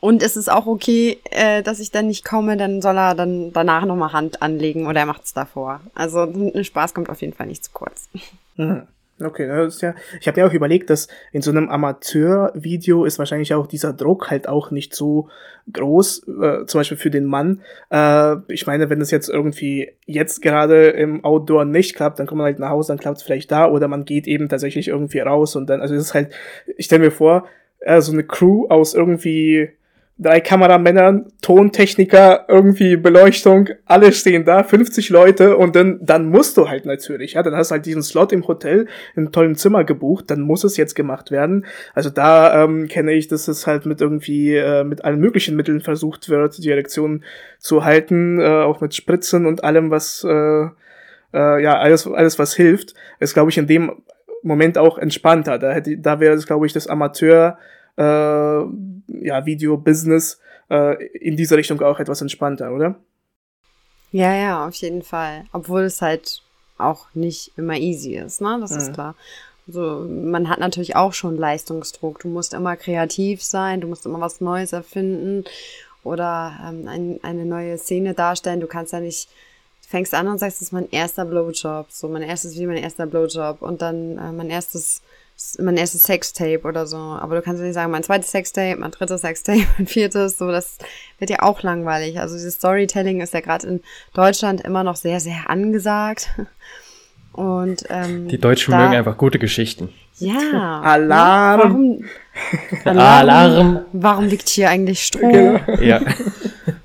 [0.00, 3.52] und es ist auch okay, äh, dass ich dann nicht komme, dann soll er dann
[3.52, 5.80] danach nochmal Hand anlegen oder er macht's davor.
[5.94, 6.26] Also
[6.62, 8.08] Spaß kommt auf jeden Fall nicht zu kurz.
[8.56, 8.86] Mhm.
[9.20, 9.94] Okay, das ist ja.
[10.20, 14.28] Ich habe ja auch überlegt, dass in so einem Amateurvideo ist wahrscheinlich auch dieser Druck
[14.28, 15.28] halt auch nicht so
[15.72, 17.60] groß, äh, zum Beispiel für den Mann.
[17.90, 22.38] Äh, ich meine, wenn es jetzt irgendwie jetzt gerade im Outdoor nicht klappt, dann kommt
[22.38, 25.20] man halt nach Hause, dann klappt es vielleicht da, oder man geht eben tatsächlich irgendwie
[25.20, 26.34] raus und dann, also es ist halt,
[26.76, 27.46] ich stelle mir vor,
[27.80, 29.70] äh, so eine Crew aus irgendwie
[30.16, 36.68] drei Kameramännern, Tontechniker, irgendwie Beleuchtung, alle stehen da, 50 Leute und dann, dann musst du
[36.68, 40.30] halt natürlich, ja, dann hast du halt diesen Slot im Hotel in tollen Zimmer gebucht,
[40.30, 41.66] dann muss es jetzt gemacht werden.
[41.94, 45.80] Also da ähm, kenne ich, dass es halt mit irgendwie, äh, mit allen möglichen Mitteln
[45.80, 47.24] versucht wird, die Erektion
[47.58, 50.68] zu halten, äh, auch mit Spritzen und allem, was, äh,
[51.34, 53.90] äh, ja, alles, alles, was hilft, ist, glaube ich, in dem
[54.44, 55.58] Moment auch entspannter.
[55.58, 57.58] Da hätte, da wäre es, glaube ich, das Amateur,
[57.96, 62.96] äh, ja, Video-Business äh, in diese Richtung auch etwas entspannter, oder?
[64.12, 65.44] Ja, ja, auf jeden Fall.
[65.52, 66.42] Obwohl es halt
[66.78, 68.58] auch nicht immer easy ist, ne?
[68.60, 68.78] Das mhm.
[68.78, 69.14] ist klar.
[69.66, 72.20] Also man hat natürlich auch schon Leistungsdruck.
[72.20, 75.44] Du musst immer kreativ sein, du musst immer was Neues erfinden
[76.02, 78.60] oder ähm, ein, eine neue Szene darstellen.
[78.60, 79.28] Du kannst ja nicht,
[79.82, 82.76] du fängst an und sagst, das ist mein erster Blowjob, so mein erstes wie mein
[82.76, 85.00] erster Blowjob und dann äh, mein erstes
[85.58, 86.96] mein erstes Sextape oder so.
[86.96, 90.50] Aber du kannst ja nicht sagen, mein zweites Sextape, mein drittes Sextape, mein viertes, so,
[90.50, 90.78] das
[91.18, 92.20] wird ja auch langweilig.
[92.20, 93.80] Also dieses Storytelling ist ja gerade in
[94.14, 96.28] Deutschland immer noch sehr, sehr angesagt.
[97.32, 99.92] Und ähm, die Deutschen da, mögen einfach gute Geschichten.
[100.18, 100.80] Ja.
[100.84, 101.60] Alarm.
[101.60, 102.04] Warum,
[102.84, 103.28] Alarm.
[103.28, 103.84] Alarm.
[103.92, 105.32] Warum liegt hier eigentlich Strom?
[105.32, 105.82] Genau.
[105.82, 106.00] Ja.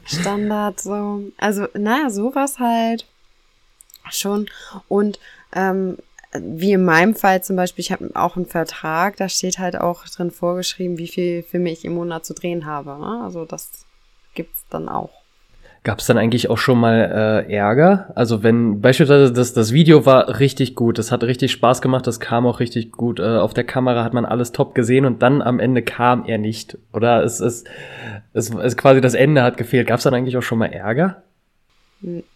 [0.05, 1.23] Standard so.
[1.37, 3.05] Also, naja, sowas halt
[4.09, 4.49] schon.
[4.87, 5.19] Und
[5.53, 5.97] ähm,
[6.37, 10.05] wie in meinem Fall zum Beispiel, ich habe auch einen Vertrag, da steht halt auch
[10.05, 12.91] drin vorgeschrieben, wie viel Filme ich im Monat zu drehen habe.
[12.99, 13.21] Ne?
[13.23, 13.85] Also das
[14.35, 15.09] gibt's dann auch.
[15.83, 18.11] Gab es dann eigentlich auch schon mal äh, Ärger?
[18.13, 22.19] Also wenn beispielsweise das, das Video war richtig gut, das hat richtig Spaß gemacht, das
[22.19, 23.19] kam auch richtig gut.
[23.19, 26.37] Äh, auf der Kamera hat man alles top gesehen und dann am Ende kam er
[26.37, 26.77] nicht.
[26.91, 27.67] Oder es ist,
[28.33, 29.87] es, es quasi das Ende hat gefehlt.
[29.87, 31.23] Gab es dann eigentlich auch schon mal Ärger?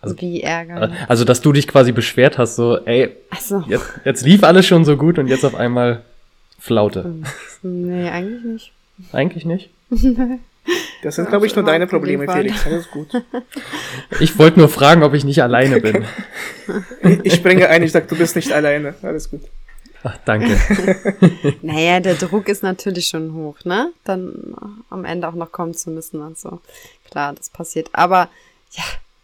[0.02, 0.92] Also, Wie Ärger?
[1.08, 3.64] Also, dass du dich quasi beschwert hast, so, ey, so.
[3.68, 6.04] jetzt, jetzt lief alles schon so gut und jetzt auf einmal
[6.60, 7.04] Flaute.
[7.04, 7.24] Hm.
[7.62, 8.72] Nee, eigentlich nicht.
[9.12, 9.70] Eigentlich nicht?
[11.02, 12.66] Das sind, glaube ich, nur deine Probleme, Felix.
[12.66, 13.10] Alles gut.
[14.20, 16.06] Ich wollte nur fragen, ob ich nicht alleine bin.
[17.24, 18.96] ich springe ein, ich sag, du bist nicht alleine.
[19.02, 19.42] Alles gut.
[20.04, 20.58] Ach, danke.
[21.62, 23.92] naja, der Druck ist natürlich schon hoch, ne?
[24.04, 24.56] Dann
[24.90, 26.62] am Ende auch noch kommen zu müssen und so.
[27.10, 27.90] Klar, das passiert.
[27.94, 28.30] Aber
[28.72, 28.84] ja,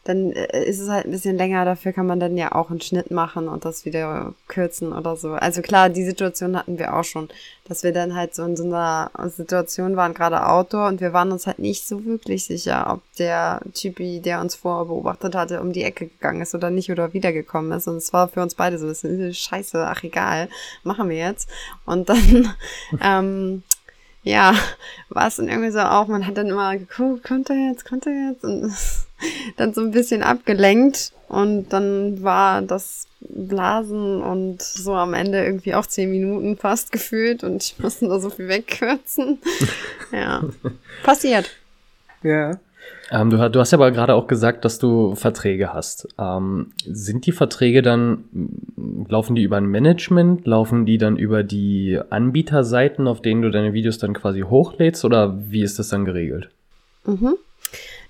[0.09, 2.81] dann äh, ist es halt ein bisschen länger, dafür kann man dann ja auch einen
[2.81, 5.33] Schnitt machen und das wieder kürzen oder so.
[5.33, 7.29] Also klar, die Situation hatten wir auch schon,
[7.65, 11.31] dass wir dann halt so in so einer Situation waren, gerade Outdoor, und wir waren
[11.31, 15.71] uns halt nicht so wirklich sicher, ob der Typi, der uns vorher beobachtet hatte, um
[15.71, 17.87] die Ecke gegangen ist oder nicht oder wiedergekommen ist.
[17.87, 20.49] Und es war für uns beide so, das ist scheiße, ach egal,
[20.83, 21.49] machen wir jetzt.
[21.85, 22.53] Und dann,
[23.01, 23.63] ähm,
[24.23, 24.55] ja,
[25.09, 28.07] war es dann irgendwie so auch, man hat dann immer geguckt, kommt er jetzt, kommt
[28.07, 28.73] er jetzt und
[29.57, 35.75] dann so ein bisschen abgelenkt und dann war das Blasen und so am Ende irgendwie
[35.75, 39.39] auch zehn Minuten fast gefühlt und ich musste da so viel wegkürzen.
[40.11, 40.43] ja,
[41.03, 41.49] passiert.
[42.23, 42.59] Ja.
[43.11, 46.07] Ähm, du, du, hast ja aber gerade auch gesagt, dass du Verträge hast.
[46.17, 48.25] Ähm, sind die Verträge dann,
[49.07, 50.45] laufen die über ein Management?
[50.45, 55.05] Laufen die dann über die Anbieterseiten, auf denen du deine Videos dann quasi hochlädst?
[55.05, 56.49] Oder wie ist das dann geregelt?
[57.05, 57.35] Mhm.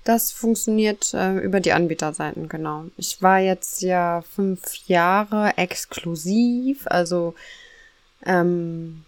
[0.04, 2.86] Das funktioniert äh, über die Anbieterseiten, genau.
[2.96, 7.34] Ich war jetzt ja fünf Jahre exklusiv, also
[8.24, 9.04] ähm,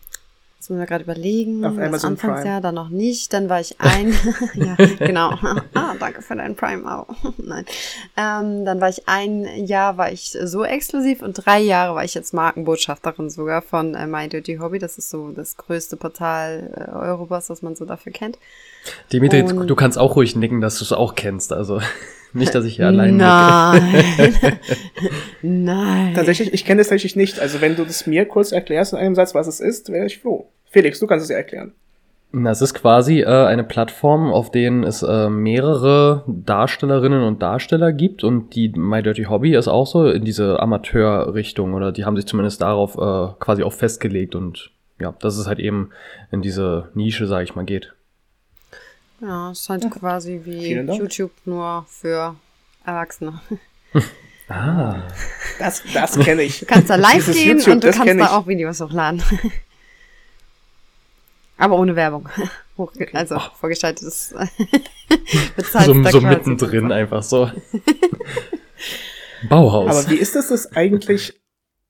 [0.62, 1.64] Jetzt müssen wir gerade überlegen.
[1.64, 2.60] Auf Amazon das Anfangsjahr Prime.
[2.60, 3.32] dann noch nicht.
[3.32, 4.14] Dann war ich ein.
[4.54, 5.30] ja, genau.
[5.74, 7.08] ah, danke für deinen Prime auch.
[7.36, 7.64] Nein.
[8.16, 12.14] Ähm, dann war ich ein Jahr war ich so exklusiv und drei Jahre war ich
[12.14, 14.78] jetzt Markenbotschafterin sogar von äh, My Dirty Hobby.
[14.78, 18.38] Das ist so das größte Portal äh, Europas, was man so dafür kennt.
[19.12, 21.52] Dimitri, und du kannst auch ruhig nicken, dass du es auch kennst.
[21.52, 21.80] Also
[22.32, 24.04] nicht, dass ich hier allein Nein.
[25.42, 26.14] Nein.
[26.14, 27.40] Tatsächlich, ich kenne es tatsächlich nicht.
[27.40, 30.18] Also wenn du das mir kurz erklärst in einem Satz, was es ist, wäre ich
[30.18, 30.48] froh.
[30.70, 31.72] Felix, du kannst es ja erklären.
[32.32, 38.24] Das ist quasi äh, eine Plattform, auf denen es äh, mehrere Darstellerinnen und Darsteller gibt
[38.24, 42.24] und die My Dirty Hobby ist auch so in diese Amateurrichtung oder die haben sich
[42.24, 45.90] zumindest darauf äh, quasi auch festgelegt und ja, dass es halt eben
[46.30, 47.92] in diese Nische, sage ich mal, geht.
[49.22, 49.90] Ja, es ist halt ja.
[49.90, 52.34] quasi wie YouTube nur für
[52.84, 53.40] Erwachsene.
[54.48, 54.96] ah.
[55.60, 56.60] Das, das kenne ich.
[56.60, 59.22] Du kannst da live gehen YouTube, und du kannst da auch Videos hochladen.
[61.56, 62.28] Aber ohne Werbung.
[62.76, 63.08] Okay.
[63.12, 63.42] Also oh.
[63.60, 64.34] vorgeschaltetes
[65.84, 67.50] So, so mittendrin einfach so.
[69.48, 69.90] Bauhaus.
[69.90, 71.40] Aber wie ist das, das eigentlich,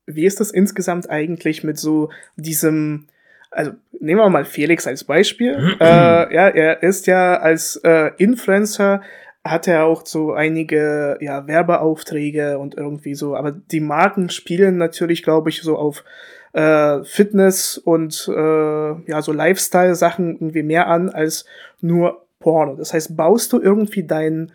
[0.06, 3.06] wie ist das insgesamt eigentlich mit so diesem,
[3.52, 5.76] also nehmen wir mal Felix als Beispiel.
[5.80, 9.02] äh, ja, er ist ja als äh, Influencer
[9.44, 15.22] hat er auch so einige ja Werbeaufträge und irgendwie so, aber die Marken spielen natürlich,
[15.22, 16.04] glaube ich, so auf
[16.52, 21.44] äh, Fitness und äh, ja, so Lifestyle-Sachen irgendwie mehr an als
[21.80, 22.76] nur Porno.
[22.76, 24.52] Das heißt, baust du irgendwie dein,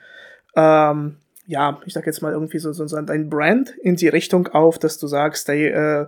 [0.56, 4.48] ähm, ja, ich sag jetzt mal irgendwie so, so, so dein Brand in die Richtung
[4.50, 6.08] auf, dass du sagst, hey, äh,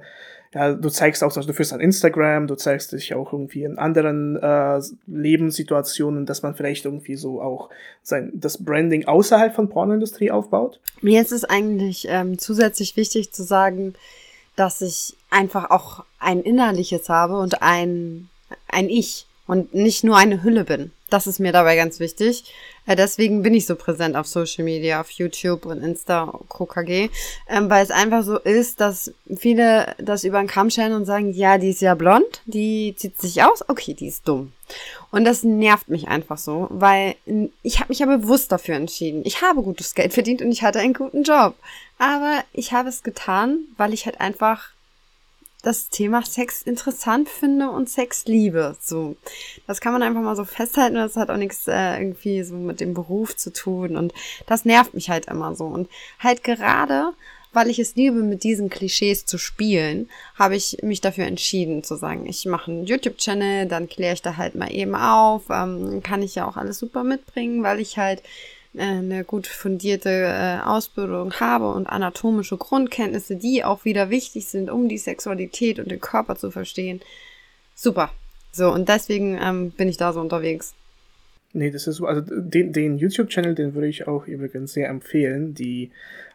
[0.53, 4.35] ja, du zeigst auch, du führst an Instagram, du zeigst dich auch irgendwie in anderen
[4.35, 7.69] äh, Lebenssituationen, dass man vielleicht irgendwie so auch
[8.01, 10.79] sein das Branding außerhalb von Pornoindustrie aufbaut?
[11.01, 13.93] Mir ist es eigentlich ähm, zusätzlich wichtig zu sagen,
[14.55, 18.27] dass ich einfach auch ein innerliches habe und ein,
[18.67, 20.91] ein Ich und nicht nur eine Hülle bin.
[21.10, 22.54] Das ist mir dabei ganz wichtig.
[22.86, 27.10] Äh, deswegen bin ich so präsent auf Social Media, auf YouTube und Insta, KKG,
[27.48, 31.32] ähm, weil es einfach so ist, dass viele das über den Kamm stellen und sagen,
[31.34, 34.54] ja, die ist ja blond, die zieht sich aus, okay, die ist dumm.
[35.12, 37.15] Und das nervt mich einfach so, weil
[37.63, 39.21] ich habe mich ja bewusst dafür entschieden.
[39.25, 41.56] Ich habe gutes Geld verdient und ich hatte einen guten Job.
[41.98, 44.69] Aber ich habe es getan, weil ich halt einfach
[45.62, 48.75] das Thema Sex interessant finde und Sex liebe.
[48.79, 49.15] So,
[49.67, 50.95] das kann man einfach mal so festhalten.
[50.95, 54.13] Das hat auch nichts äh, irgendwie so mit dem Beruf zu tun und
[54.47, 55.65] das nervt mich halt immer so.
[55.65, 55.89] Und
[56.19, 57.12] halt gerade,
[57.51, 61.95] weil ich es liebe, mit diesen Klischees zu spielen, habe ich mich dafür entschieden zu
[61.95, 65.43] sagen, ich mache einen YouTube-Channel, dann kläre ich da halt mal eben auf.
[65.49, 68.23] Ähm, kann ich ja auch alles super mitbringen, weil ich halt
[68.78, 74.88] eine gut fundierte äh, Ausbildung habe und anatomische Grundkenntnisse, die auch wieder wichtig sind, um
[74.88, 77.02] die Sexualität und den Körper zu verstehen.
[77.76, 78.12] Super.
[78.52, 80.74] So, und deswegen ähm, bin ich da so unterwegs.
[81.54, 82.06] Nee, das ist so.
[82.06, 85.56] Also den, den YouTube-Channel, den würde ich auch übrigens sehr empfehlen.
[85.56, 85.92] Die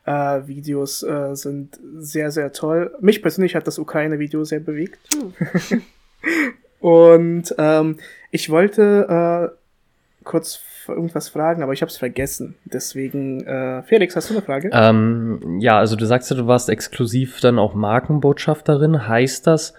[0.06, 2.96] äh, Videos äh, sind sehr, sehr toll.
[3.00, 4.98] Mich persönlich hat das Ukraine-Video sehr bewegt.
[5.14, 5.82] Hm.
[6.80, 7.98] Und ähm,
[8.30, 10.60] ich wollte äh, kurz
[10.92, 12.54] irgendwas fragen, aber ich habe es vergessen.
[12.64, 14.70] Deswegen, äh, Felix, hast du eine Frage?
[14.72, 19.08] Ähm, ja, also du sagst ja, du warst exklusiv dann auch Markenbotschafterin.
[19.08, 19.74] Heißt das,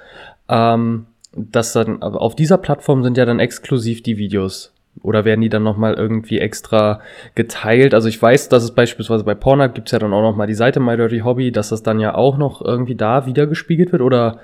[0.50, 5.50] ähm, dass dann auf dieser Plattform sind ja dann exklusiv die Videos oder werden die
[5.50, 7.02] dann nochmal irgendwie extra
[7.36, 7.94] geteilt?
[7.94, 10.80] Also ich weiß, dass es beispielsweise bei Pornhub gibt's ja dann auch nochmal die Seite
[10.80, 14.40] My Dirty Hobby, dass das dann ja auch noch irgendwie da wiedergespiegelt wird oder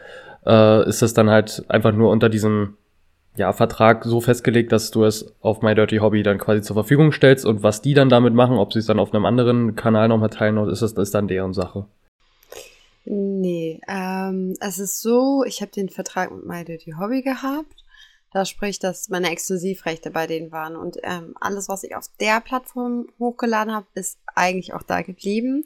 [0.46, 2.76] äh, ist das dann halt einfach nur unter diesem
[3.36, 7.12] ja, Vertrag so festgelegt, dass du es auf My Dirty Hobby dann quasi zur Verfügung
[7.12, 10.10] stellst und was die dann damit machen, ob sie es dann auf einem anderen Kanal
[10.10, 11.86] nochmal teilen oder ist das, ist dann deren Sache?
[13.06, 17.74] Nee, ähm, es ist so, ich habe den Vertrag mit My Dirty Hobby gehabt.
[18.34, 20.76] Da spricht, dass meine Exklusivrechte bei denen waren.
[20.76, 25.66] Und ähm, alles, was ich auf der Plattform hochgeladen habe, ist eigentlich auch da geblieben.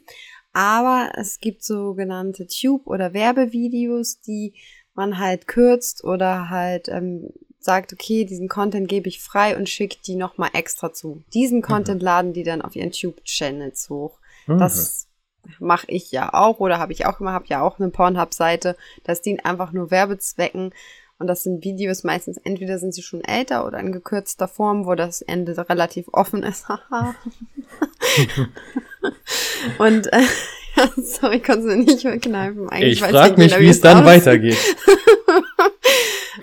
[0.52, 4.54] Aber es gibt sogenannte Tube- oder Werbevideos, die
[4.94, 7.30] man halt kürzt oder halt ähm,
[7.66, 11.22] sagt, okay, diesen Content gebe ich frei und schickt die nochmal extra zu.
[11.34, 11.62] Diesen mhm.
[11.62, 12.06] Content mhm.
[12.06, 14.18] laden die dann auf ihren Tube-Channels hoch.
[14.46, 14.58] Mhm.
[14.58, 15.08] Das
[15.58, 18.76] mache ich ja auch oder habe ich auch immer, habe ja auch eine Pornhub-Seite.
[19.04, 20.72] Das dient einfach nur Werbezwecken.
[21.18, 24.94] Und das sind Videos meistens, entweder sind sie schon älter oder in gekürzter Form, wo
[24.94, 26.66] das Ende relativ offen ist.
[29.78, 30.22] und äh,
[30.96, 32.68] sorry, konnte es nicht mehr kneifen.
[32.68, 34.58] Eigentlich ich frage mich, wie es dann weitergeht.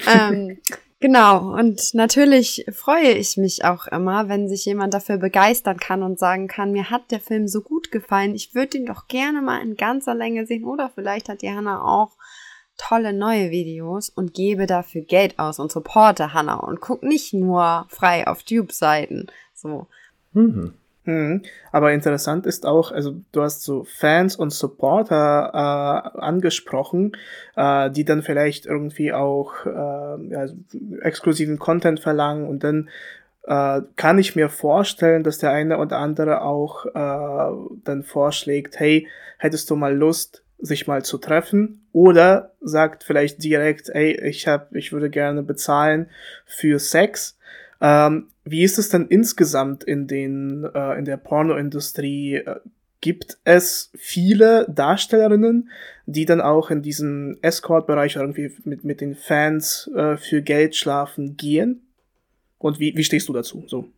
[0.08, 0.58] ähm,
[1.04, 6.18] Genau, und natürlich freue ich mich auch immer, wenn sich jemand dafür begeistern kann und
[6.18, 9.62] sagen kann, mir hat der Film so gut gefallen, ich würde ihn doch gerne mal
[9.62, 12.14] in ganzer Länge sehen oder vielleicht hat die Hanna auch
[12.78, 17.86] tolle neue Videos und gebe dafür Geld aus und supporte Hanna und guck nicht nur
[17.90, 19.28] frei auf Tube-Seiten.
[19.54, 19.88] So.
[20.32, 20.76] Mhm.
[21.06, 21.42] Mhm.
[21.72, 27.18] Aber interessant ist auch, also du hast so Fans und Supporter äh, angesprochen,
[27.56, 30.46] äh, die dann vielleicht irgendwie auch äh, ja,
[31.02, 32.90] exklusiven Content verlangen und dann
[33.46, 39.08] äh, kann ich mir vorstellen, dass der eine oder andere auch äh, dann vorschlägt, hey,
[39.38, 44.74] hättest du mal Lust, sich mal zu treffen oder sagt vielleicht direkt, ey, ich hab,
[44.74, 46.10] ich würde gerne bezahlen
[46.46, 47.38] für Sex.
[47.84, 52.36] Ähm, wie ist es denn insgesamt in den äh, in der Pornoindustrie?
[52.36, 52.60] Äh,
[53.02, 55.70] gibt es viele Darstellerinnen,
[56.06, 61.36] die dann auch in diesen Escort-Bereich irgendwie mit mit den Fans äh, für Geld schlafen
[61.36, 61.86] gehen?
[62.58, 63.66] Und wie wie stehst du dazu?
[63.68, 63.90] So.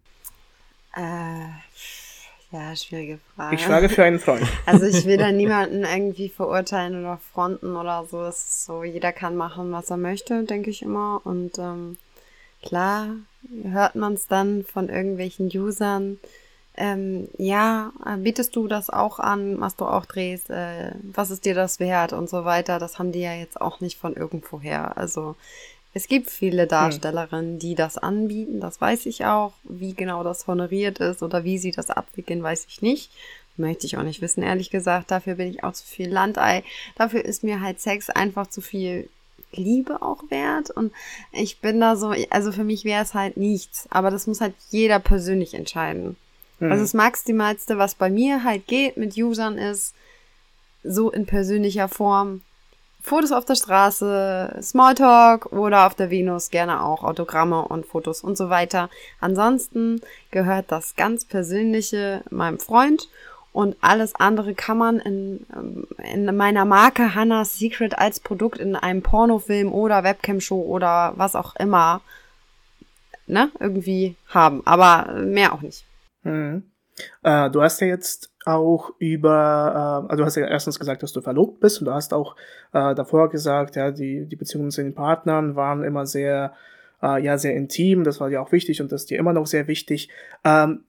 [0.95, 1.45] Äh,
[2.51, 3.55] ja, schwierige Frage.
[3.55, 4.47] Ich frage für einen Freund.
[4.65, 8.23] Also ich will da niemanden irgendwie verurteilen oder fronten oder so.
[8.23, 11.21] Es ist so, jeder kann machen, was er möchte, denke ich immer.
[11.23, 11.97] Und ähm,
[12.65, 13.15] klar,
[13.63, 16.19] hört man es dann von irgendwelchen Usern.
[16.77, 21.45] Ähm, ja, äh, bietest du das auch an, was du auch drehst, äh, was ist
[21.45, 22.79] dir das wert und so weiter.
[22.79, 24.97] Das haben die ja jetzt auch nicht von irgendwoher.
[24.97, 25.35] Also
[25.93, 26.69] es gibt viele hm.
[26.69, 29.53] Darstellerinnen, die das anbieten, das weiß ich auch.
[29.63, 33.11] Wie genau das honoriert ist oder wie sie das abwickeln, weiß ich nicht.
[33.55, 35.11] Möchte ich auch nicht wissen, ehrlich gesagt.
[35.11, 36.65] Dafür bin ich auch zu viel Landei.
[36.97, 39.07] Dafür ist mir halt Sex einfach zu viel
[39.57, 40.69] Liebe auch wert.
[40.71, 40.91] Und
[41.31, 43.87] ich bin da so, also für mich wäre es halt nichts.
[43.89, 46.15] Aber das muss halt jeder persönlich entscheiden.
[46.59, 46.71] Mhm.
[46.71, 49.93] Also das Maximalste, was bei mir halt geht mit Usern ist,
[50.83, 52.41] so in persönlicher Form.
[53.01, 58.35] Fotos auf der Straße, Smalltalk oder auf der Venus gerne auch Autogramme und Fotos und
[58.35, 58.89] so weiter.
[59.19, 60.01] Ansonsten
[60.31, 63.07] gehört das ganz Persönliche meinem Freund
[63.55, 68.75] und alles andere kann man in, ähm, in meiner Marke Hannah's Secret als Produkt in
[68.75, 72.01] einem Pornofilm oder Webcam-Show oder was auch immer
[73.27, 74.61] ne, irgendwie haben.
[74.65, 75.85] Aber mehr auch nicht.
[76.23, 76.63] Mhm.
[77.23, 81.13] Äh, du hast ja jetzt auch über, äh, also du hast ja erstens gesagt, dass
[81.13, 82.35] du verlobt bist und du hast auch
[82.73, 86.53] äh, davor gesagt, ja, die, die Beziehungen zu den Partnern waren immer sehr,
[87.01, 89.47] äh, ja, sehr intim, das war dir auch wichtig und das ist dir immer noch
[89.47, 90.09] sehr wichtig.
[90.43, 90.83] Ähm,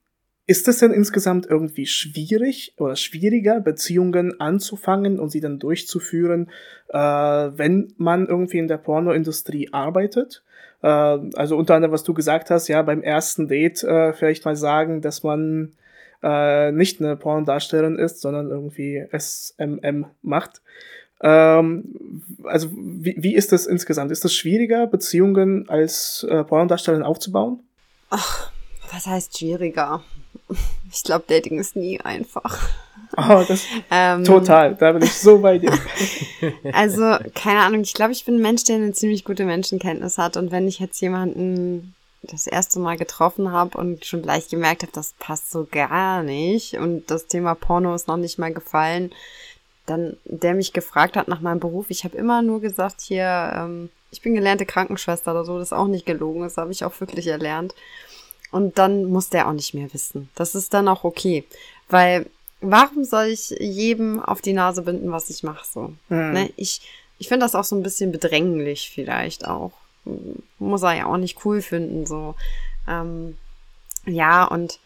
[0.46, 6.50] ist es denn insgesamt irgendwie schwierig oder schwieriger, Beziehungen anzufangen und sie dann durchzuführen,
[6.88, 10.44] äh, wenn man irgendwie in der Pornoindustrie arbeitet?
[10.82, 14.54] Äh, also unter anderem, was du gesagt hast, ja, beim ersten Date äh, vielleicht mal
[14.54, 15.72] sagen, dass man
[16.22, 20.62] äh, nicht eine Pornodarstellerin ist, sondern irgendwie SMM macht.
[21.22, 24.12] Ähm, also wie, wie ist das insgesamt?
[24.12, 27.64] Ist es schwieriger, Beziehungen als äh, Pornodarstellerin aufzubauen?
[28.10, 28.52] Ach,
[28.92, 30.04] was heißt schwieriger?
[30.92, 32.68] ich glaube, Dating ist nie einfach.
[33.16, 35.72] Oh, das ähm, total, da bin ich so bei dir.
[36.72, 40.36] also, keine Ahnung, ich glaube, ich bin ein Mensch, der eine ziemlich gute Menschenkenntnis hat.
[40.36, 44.92] Und wenn ich jetzt jemanden das erste Mal getroffen habe und schon gleich gemerkt habe,
[44.92, 49.12] das passt so gar nicht und das Thema Porno ist noch nicht mal gefallen,
[49.86, 53.90] dann der mich gefragt hat nach meinem Beruf, ich habe immer nur gesagt, hier, ähm,
[54.10, 56.98] ich bin gelernte Krankenschwester oder so, das ist auch nicht gelogen, das habe ich auch
[57.00, 57.74] wirklich erlernt.
[58.56, 60.30] Und dann muss der auch nicht mehr wissen.
[60.34, 61.44] Das ist dann auch okay.
[61.90, 62.24] Weil
[62.62, 65.92] warum soll ich jedem auf die Nase binden, was ich mache so?
[66.08, 66.32] Mhm.
[66.32, 66.50] Ne?
[66.56, 66.80] Ich,
[67.18, 69.72] ich finde das auch so ein bisschen bedränglich vielleicht auch.
[70.58, 72.34] Muss er ja auch nicht cool finden, so.
[72.88, 73.36] Ähm,
[74.06, 74.78] ja, und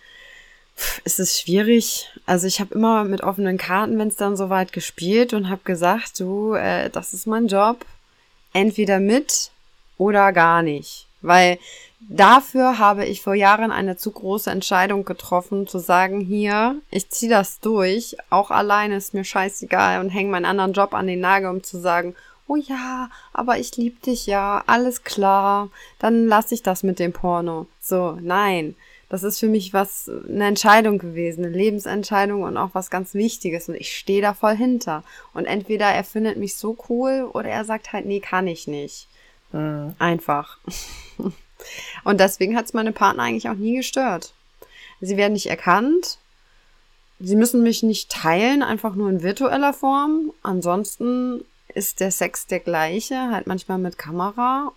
[1.04, 2.10] es ist schwierig.
[2.26, 6.18] Also ich habe immer mit offenen Karten, wenn es dann soweit gespielt und habe gesagt,
[6.18, 7.86] du, äh, das ist mein Job.
[8.52, 9.52] Entweder mit
[9.96, 11.06] oder gar nicht.
[11.22, 11.60] Weil
[12.00, 17.30] dafür habe ich vor Jahren eine zu große Entscheidung getroffen, zu sagen, hier, ich ziehe
[17.30, 21.50] das durch, auch alleine ist mir scheißegal und hänge meinen anderen Job an den Nagel,
[21.50, 22.14] um zu sagen,
[22.46, 27.12] oh ja, aber ich lieb dich ja, alles klar, dann lasse ich das mit dem
[27.12, 27.66] Porno.
[27.80, 28.74] So, nein.
[29.08, 33.68] Das ist für mich was, eine Entscheidung gewesen, eine Lebensentscheidung und auch was ganz Wichtiges.
[33.68, 35.02] Und ich stehe da voll hinter.
[35.34, 39.08] Und entweder er findet mich so cool oder er sagt halt, nee, kann ich nicht.
[39.50, 39.94] Mhm.
[39.98, 40.58] Einfach.
[42.04, 44.32] Und deswegen hat es meine Partner eigentlich auch nie gestört.
[45.00, 46.18] Sie werden nicht erkannt.
[47.18, 50.32] Sie müssen mich nicht teilen, einfach nur in virtueller Form.
[50.42, 51.44] Ansonsten
[51.74, 54.72] ist der Sex der gleiche, halt manchmal mit Kamera.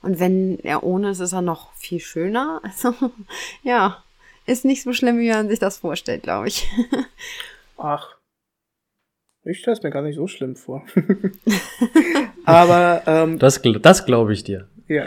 [0.00, 2.60] Und wenn er ohne ist, ist er noch viel schöner.
[2.64, 2.94] Also,
[3.62, 4.02] ja,
[4.46, 6.68] ist nicht so schlimm, wie man sich das vorstellt, glaube ich.
[7.76, 8.16] Ach,
[9.44, 10.84] ich stelle es mir gar nicht so schlimm vor.
[12.44, 14.68] Aber ähm, das, das glaube ich dir.
[14.86, 15.06] Ja.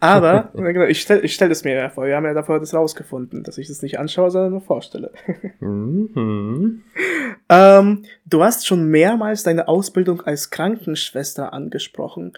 [0.00, 0.50] Aber
[0.88, 2.06] ich stelle stell es mir ja vor.
[2.06, 5.12] Wir haben ja davor das rausgefunden, dass ich das nicht anschaue, sondern nur vorstelle.
[5.60, 6.82] mhm.
[7.48, 12.32] ähm, du hast schon mehrmals deine Ausbildung als Krankenschwester angesprochen.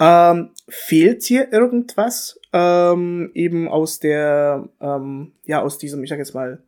[0.00, 6.34] Ähm, fehlt dir irgendwas ähm, eben aus der, ähm, ja, aus diesem, ich sag jetzt
[6.34, 6.58] mal,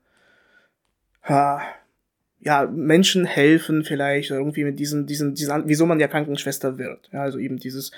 [1.22, 1.60] ha,
[2.40, 7.08] ja, Menschen helfen vielleicht, oder irgendwie mit diesem, diesem, diesem, wieso man ja Krankenschwester wird.
[7.12, 7.90] Ja, also eben dieses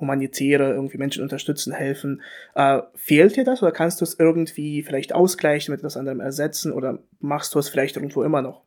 [0.00, 2.22] humanitäre, irgendwie Menschen unterstützen, helfen.
[2.54, 6.72] Äh, fehlt dir das oder kannst du es irgendwie vielleicht ausgleichen, mit etwas anderem ersetzen
[6.72, 8.62] oder machst du es vielleicht irgendwo immer noch?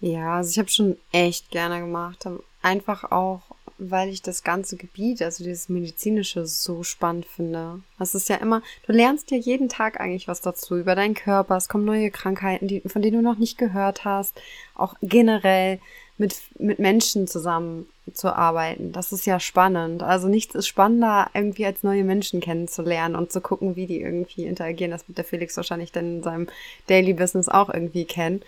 [0.00, 2.26] Ja, also ich habe schon echt gerne gemacht.
[2.62, 3.42] Einfach auch,
[3.78, 7.80] weil ich das ganze Gebiet, also dieses medizinische, so spannend finde.
[7.98, 11.56] Das ist ja immer, du lernst ja jeden Tag eigentlich was dazu über deinen Körper.
[11.56, 14.40] Es kommen neue Krankheiten, die, von denen du noch nicht gehört hast.
[14.74, 15.80] Auch generell
[16.18, 18.92] mit, mit Menschen zusammen zu arbeiten.
[18.92, 20.02] Das ist ja spannend.
[20.02, 24.44] Also nichts ist spannender, irgendwie als neue Menschen kennenzulernen und zu gucken, wie die irgendwie
[24.44, 24.92] interagieren.
[24.92, 26.48] Das wird der Felix wahrscheinlich dann in seinem
[26.86, 28.42] Daily Business auch irgendwie kennen.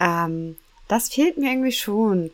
[0.00, 0.56] Ähm,
[0.88, 2.30] das fehlt mir irgendwie schon.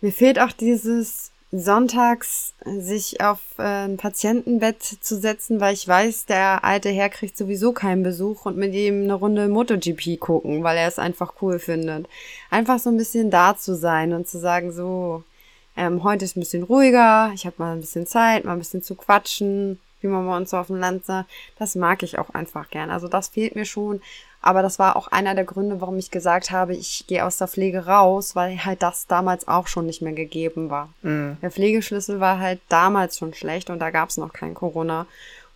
[0.00, 6.26] Mir fehlt auch dieses sonntags sich auf äh, ein Patientenbett zu setzen, weil ich weiß,
[6.26, 10.76] der alte Herr kriegt sowieso keinen Besuch und mit ihm eine Runde MotoGP gucken, weil
[10.76, 12.08] er es einfach cool findet.
[12.50, 15.22] Einfach so ein bisschen da zu sein und zu sagen, so,
[15.76, 18.82] ähm, heute ist ein bisschen ruhiger, ich habe mal ein bisschen Zeit, mal ein bisschen
[18.82, 21.30] zu quatschen, wie man bei uns so auf dem Land sagt.
[21.58, 22.90] Das mag ich auch einfach gern.
[22.90, 24.00] Also das fehlt mir schon.
[24.40, 27.48] Aber das war auch einer der Gründe, warum ich gesagt habe, ich gehe aus der
[27.48, 30.90] Pflege raus, weil halt das damals auch schon nicht mehr gegeben war.
[31.02, 31.36] Mhm.
[31.42, 35.06] Der Pflegeschlüssel war halt damals schon schlecht und da gab es noch kein Corona.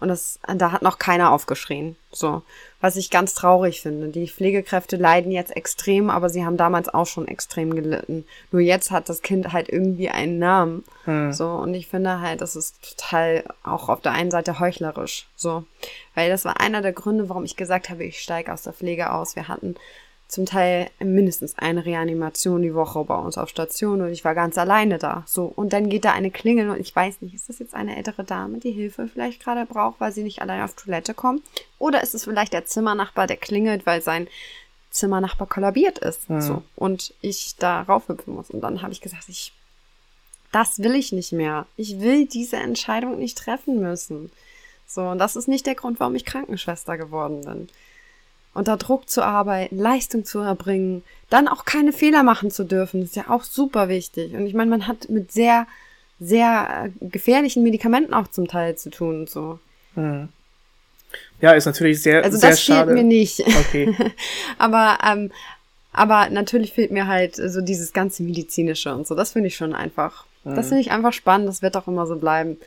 [0.01, 1.97] Und das, da hat noch keiner aufgeschrien.
[2.11, 2.43] So.
[2.81, 4.09] Was ich ganz traurig finde.
[4.09, 8.25] Die Pflegekräfte leiden jetzt extrem, aber sie haben damals auch schon extrem gelitten.
[8.51, 10.85] Nur jetzt hat das Kind halt irgendwie einen Namen.
[11.05, 11.33] Hm.
[11.33, 11.51] So.
[11.51, 15.29] Und ich finde halt, das ist total auch auf der einen Seite heuchlerisch.
[15.37, 15.65] So.
[16.15, 19.13] Weil das war einer der Gründe, warum ich gesagt habe, ich steige aus der Pflege
[19.13, 19.37] aus.
[19.37, 19.77] Wir hatten
[20.31, 24.57] zum Teil mindestens eine Reanimation die Woche bei uns auf Station und ich war ganz
[24.59, 25.25] alleine da.
[25.27, 27.97] So, und dann geht da eine Klingel und ich weiß nicht, ist das jetzt eine
[27.97, 31.43] ältere Dame, die Hilfe vielleicht gerade braucht, weil sie nicht allein auf Toilette kommt?
[31.81, 34.29] Oder ist es vielleicht der Zimmernachbar, der klingelt, weil sein
[34.91, 36.31] Zimmernachbar kollabiert ist?
[36.31, 36.41] Mhm.
[36.41, 38.51] So, und ich da raufhüpfen muss.
[38.51, 39.53] Und dann habe ich gesagt, ich,
[40.53, 41.67] das will ich nicht mehr.
[41.75, 44.31] Ich will diese Entscheidung nicht treffen müssen.
[44.87, 47.69] So, und das ist nicht der Grund, warum ich Krankenschwester geworden bin
[48.55, 53.17] unter Druck zu arbeiten, Leistung zu erbringen, dann auch keine Fehler machen zu dürfen, ist
[53.17, 54.35] ja auch super wichtig.
[54.35, 55.67] Und ich meine, man hat mit sehr,
[56.19, 59.61] sehr äh, gefährlichen Medikamenten auch zum Teil zu tun und so.
[59.95, 60.29] Hm.
[61.41, 63.41] Ja, ist natürlich sehr, also sehr das fehlt mir nicht.
[63.41, 63.95] Okay.
[64.59, 65.31] aber, ähm,
[65.93, 69.15] aber natürlich fehlt mir halt so dieses ganze medizinische und so.
[69.15, 70.27] Das finde ich schon einfach.
[70.45, 70.57] Hm.
[70.57, 71.49] Das finde ich einfach spannend.
[71.49, 72.59] Das wird auch immer so bleiben.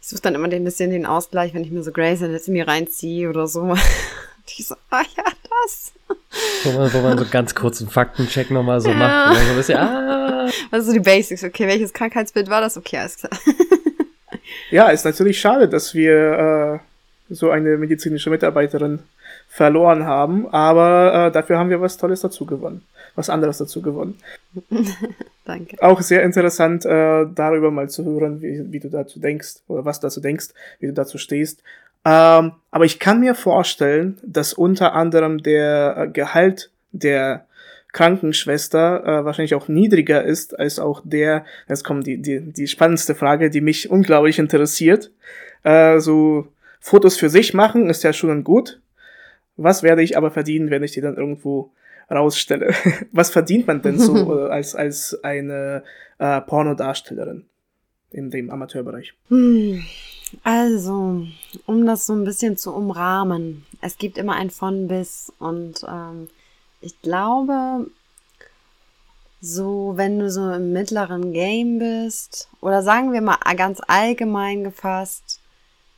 [0.00, 3.28] Ich suche dann immer ein bisschen den Ausgleich, wenn ich mir so Grey's Anatomy reinziehe
[3.28, 3.74] oder so.
[4.44, 5.24] Und ich so, ah ja,
[5.64, 5.92] was?
[6.64, 8.94] Wo man, wo man so ganz kurzen Faktencheck nochmal so ja.
[8.94, 9.40] macht.
[9.40, 10.50] So ein bisschen, ah.
[10.70, 12.76] Also die Basics, okay, welches Krankheitsbild war das?
[12.76, 13.32] Okay, alles klar.
[14.70, 16.80] ja, ist natürlich schade, dass wir
[17.30, 18.98] äh, so eine medizinische Mitarbeiterin
[19.48, 22.82] verloren haben, aber äh, dafür haben wir was Tolles dazu gewonnen,
[23.14, 24.18] was anderes dazu gewonnen.
[25.46, 25.82] Danke.
[25.82, 30.00] Auch sehr interessant, äh, darüber mal zu hören, wie, wie du dazu denkst oder was
[30.00, 30.48] dazu denkst,
[30.80, 31.62] wie du dazu stehst.
[32.04, 37.46] Ähm, aber ich kann mir vorstellen, dass unter anderem der äh, Gehalt der
[37.92, 43.14] Krankenschwester äh, wahrscheinlich auch niedriger ist als auch der, jetzt kommt die, die, die spannendste
[43.14, 45.12] Frage, die mich unglaublich interessiert.
[45.62, 46.48] Äh, so
[46.80, 48.80] Fotos für sich machen ist ja schon gut.
[49.56, 51.70] Was werde ich aber verdienen, wenn ich die dann irgendwo
[52.10, 52.74] rausstelle?
[53.12, 55.84] Was verdient man denn so äh, als, als eine
[56.18, 57.46] äh, Pornodarstellerin
[58.10, 59.14] in dem Amateurbereich?
[59.28, 59.84] Hm.
[60.42, 61.26] Also,
[61.66, 66.28] um das so ein bisschen zu umrahmen, es gibt immer ein von bis und ähm,
[66.80, 67.86] ich glaube,
[69.40, 75.40] so wenn du so im mittleren Game bist oder sagen wir mal ganz allgemein gefasst,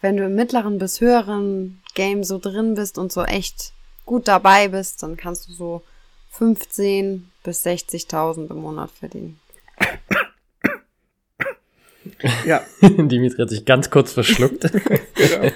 [0.01, 3.73] wenn du im mittleren bis höheren Game so drin bist und so echt
[4.05, 5.83] gut dabei bist, dann kannst du so
[6.31, 9.41] 15 bis 60.000 im Monat verdienen.
[12.47, 12.63] Ja.
[12.83, 14.71] Dimitri hat sich ganz kurz verschluckt.
[15.15, 15.51] genau.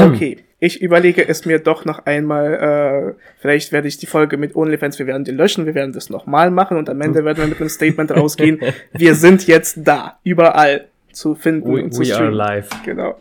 [0.00, 3.14] Okay, ich überlege es mir doch noch einmal.
[3.16, 6.10] Äh, vielleicht werde ich die Folge mit OnlyFans, wir werden die löschen, wir werden das
[6.10, 8.60] nochmal machen und am Ende werden wir mit einem Statement rausgehen.
[8.92, 12.68] Wir sind jetzt da, überall zu finden we, und zu we are live.
[12.84, 13.16] Genau.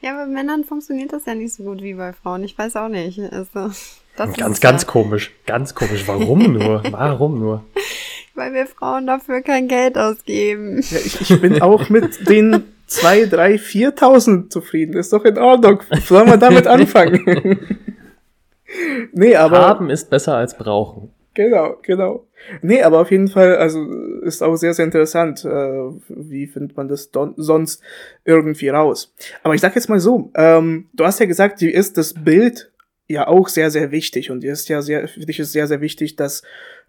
[0.00, 2.44] ja, bei Männern funktioniert das ja nicht so gut wie bei Frauen.
[2.44, 3.20] Ich weiß auch nicht.
[3.20, 3.70] Also,
[4.18, 4.88] das ganz, ganz ja.
[4.88, 5.32] komisch.
[5.46, 6.06] Ganz komisch.
[6.06, 6.82] Warum nur?
[6.90, 7.64] Warum nur?
[8.34, 10.80] Weil wir Frauen dafür kein Geld ausgeben.
[10.90, 14.96] Ja, ich, ich bin auch mit den zwei, drei, viertausend zufrieden.
[14.96, 15.82] Ist doch in Ordnung.
[16.04, 17.58] Sollen wir damit anfangen?
[19.12, 19.58] nee, aber.
[19.58, 21.10] Haben ist besser als brauchen.
[21.34, 22.26] Genau, genau.
[22.62, 23.84] Nee, aber auf jeden Fall, also
[24.22, 25.44] ist auch sehr, sehr interessant.
[25.44, 27.80] Äh, wie findet man das sonst
[28.24, 29.14] irgendwie raus?
[29.44, 32.72] Aber ich sag jetzt mal so, ähm, du hast ja gesagt, dir ist das Bild
[33.08, 36.16] ja auch sehr, sehr wichtig und ist ja sehr, für dich ist sehr, sehr wichtig,
[36.16, 36.42] dass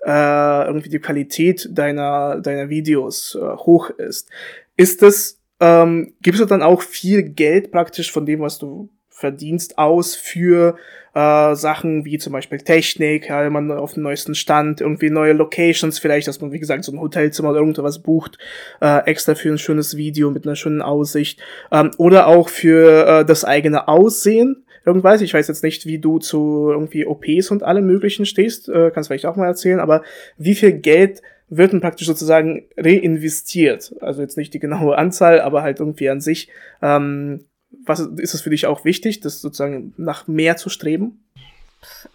[0.05, 4.29] äh, irgendwie die Qualität deiner, deiner Videos äh, hoch ist.
[4.75, 9.77] Ist das, ähm, gibst du dann auch viel Geld praktisch von dem, was du verdienst,
[9.77, 10.77] aus für
[11.13, 15.99] äh, Sachen wie zum Beispiel Technik, ja, man auf dem neuesten Stand, irgendwie neue Locations,
[15.99, 18.37] vielleicht, dass man, wie gesagt, so ein Hotelzimmer oder irgendwas bucht,
[18.81, 21.41] äh, extra für ein schönes Video mit einer schönen Aussicht.
[21.71, 25.21] Ähm, oder auch für äh, das eigene Aussehen irgendwas.
[25.21, 29.07] Ich weiß jetzt nicht, wie du zu irgendwie OPs und allem möglichen stehst, äh, kannst
[29.07, 30.03] vielleicht auch mal erzählen, aber
[30.37, 33.95] wie viel Geld wird denn praktisch sozusagen reinvestiert?
[34.01, 36.49] Also jetzt nicht die genaue Anzahl, aber halt irgendwie an sich.
[36.81, 37.45] Ähm,
[37.85, 41.23] was ist es für dich auch wichtig, das sozusagen nach mehr zu streben?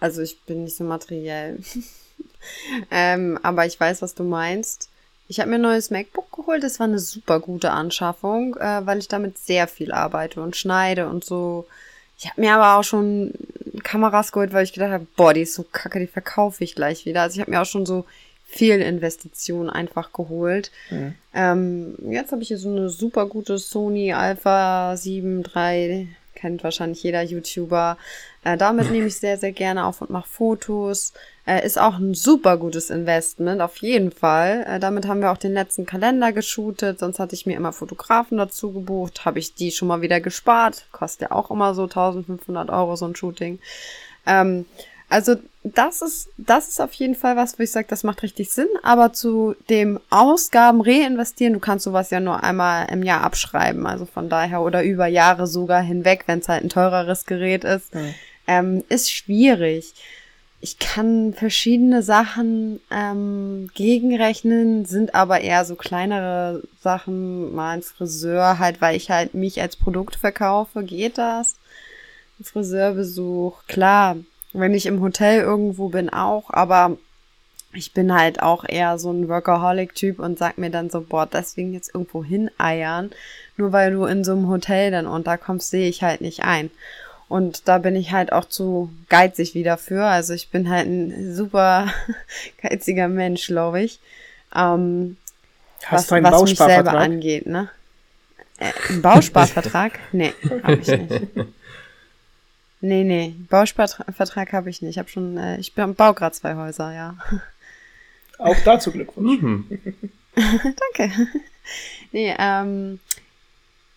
[0.00, 1.58] Also ich bin nicht so materiell.
[2.90, 4.90] ähm, aber ich weiß, was du meinst.
[5.26, 6.62] Ich habe mir ein neues MacBook geholt.
[6.62, 11.08] Das war eine super gute Anschaffung, äh, weil ich damit sehr viel arbeite und schneide
[11.08, 11.66] und so
[12.18, 13.32] ich habe mir aber auch schon
[13.82, 17.06] Kameras geholt, weil ich gedacht habe, boah, die ist so kacke, die verkaufe ich gleich
[17.06, 17.22] wieder.
[17.22, 18.04] Also ich habe mir auch schon so
[18.46, 20.70] viel Investitionen einfach geholt.
[20.90, 21.14] Mhm.
[21.34, 26.08] Ähm, jetzt habe ich hier so eine super gute Sony Alpha 7 III
[26.44, 27.96] kennt wahrscheinlich jeder YouTuber.
[28.44, 31.14] Äh, damit nehme ich sehr, sehr gerne auf und mache Fotos.
[31.46, 34.64] Äh, ist auch ein super gutes Investment, auf jeden Fall.
[34.68, 36.98] Äh, damit haben wir auch den letzten Kalender geshootet.
[36.98, 39.24] Sonst hatte ich mir immer Fotografen dazu gebucht.
[39.24, 40.86] Habe ich die schon mal wieder gespart.
[40.92, 43.58] Kostet ja auch immer so 1500 Euro so ein Shooting.
[44.26, 44.66] Ähm,
[45.08, 48.50] also das ist, das ist auf jeden Fall was, wo ich sage, das macht richtig
[48.50, 48.68] Sinn.
[48.82, 53.86] Aber zu dem Ausgaben reinvestieren, du kannst sowas ja nur einmal im Jahr abschreiben.
[53.86, 57.94] Also von daher oder über Jahre sogar hinweg, wenn es halt ein teureres Gerät ist,
[57.94, 58.14] mhm.
[58.46, 59.94] Ähm, ist schwierig.
[60.60, 68.58] Ich kann verschiedene Sachen ähm, gegenrechnen, sind aber eher so kleinere Sachen, mal ein Friseur
[68.58, 71.56] halt, weil ich halt mich als Produkt verkaufe, geht das?
[72.40, 74.16] Ein Friseurbesuch, klar,
[74.54, 76.96] wenn ich im Hotel irgendwo bin, auch, aber
[77.74, 81.74] ich bin halt auch eher so ein Workaholic-Typ und sag mir dann so, boah, deswegen
[81.74, 83.10] jetzt irgendwo hineiern.
[83.56, 86.70] Nur weil du in so einem Hotel dann unterkommst, sehe ich halt nicht ein.
[87.28, 90.04] Und da bin ich halt auch zu geizig wieder für.
[90.04, 91.92] Also ich bin halt ein super
[92.62, 93.98] geiziger Mensch, glaube ich.
[94.54, 95.16] Ähm,
[95.84, 97.68] Hast was, du einen was mich selber angeht, ne?
[98.58, 99.98] Äh, ein Bausparvertrag?
[100.12, 101.22] nee, hab ich nicht.
[102.80, 104.92] Nee, nee, Bausparvertrag habe ich nicht.
[104.92, 107.16] Ich habe schon, äh, ich baue gerade zwei Häuser, ja.
[108.38, 109.40] Auch dazu Glückwunsch.
[109.40, 109.78] Mhm.
[110.34, 111.28] Danke.
[112.12, 113.00] Nee, ähm,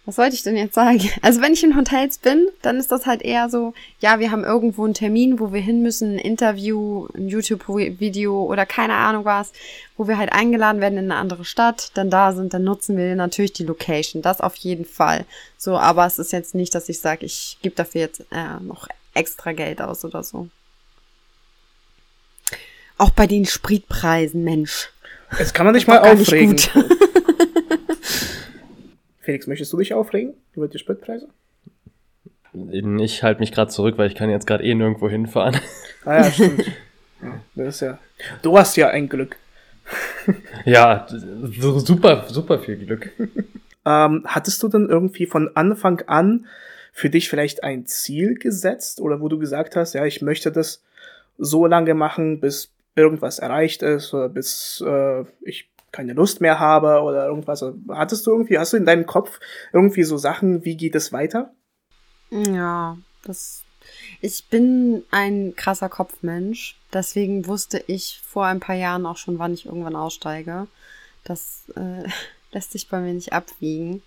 [0.07, 1.01] was sollte ich denn jetzt sagen?
[1.21, 4.45] Also wenn ich in Hotels bin, dann ist das halt eher so, ja, wir haben
[4.45, 9.51] irgendwo einen Termin, wo wir hin müssen, ein Interview, ein YouTube-Video oder keine Ahnung was,
[9.97, 13.15] wo wir halt eingeladen werden in eine andere Stadt, dann da sind, dann nutzen wir
[13.15, 14.21] natürlich die Location.
[14.21, 15.25] Das auf jeden Fall.
[15.57, 18.87] So, aber es ist jetzt nicht, dass ich sage, ich gebe dafür jetzt äh, noch
[19.13, 20.47] extra Geld aus oder so.
[22.97, 24.89] Auch bei den Spritpreisen, Mensch.
[25.37, 26.55] Jetzt kann man dich mal aufregen.
[29.27, 31.27] Felix, möchtest du dich aufregen über die Spritpreise?
[33.01, 35.59] Ich halte mich gerade zurück, weil ich kann jetzt gerade eh nirgendwo hinfahren.
[36.05, 36.63] Ah ja, stimmt.
[37.55, 37.99] das ist ja.
[38.41, 39.35] Du hast ja ein Glück.
[40.63, 43.11] ja, super, super viel Glück.
[43.85, 46.47] Ähm, hattest du denn irgendwie von Anfang an
[46.91, 50.83] für dich vielleicht ein Ziel gesetzt oder wo du gesagt hast, ja, ich möchte das
[51.37, 57.01] so lange machen, bis irgendwas erreicht ist oder bis äh, ich keine Lust mehr habe
[57.01, 57.63] oder irgendwas.
[57.89, 59.39] Hattest du irgendwie, hast du in deinem Kopf
[59.73, 61.53] irgendwie so Sachen, wie geht es weiter?
[62.29, 63.63] Ja, das.
[64.19, 66.77] Ich bin ein krasser Kopfmensch.
[66.91, 70.67] Deswegen wusste ich vor ein paar Jahren auch schon, wann ich irgendwann aussteige.
[71.23, 72.03] Das äh,
[72.51, 74.01] lässt sich bei mir nicht abwiegen.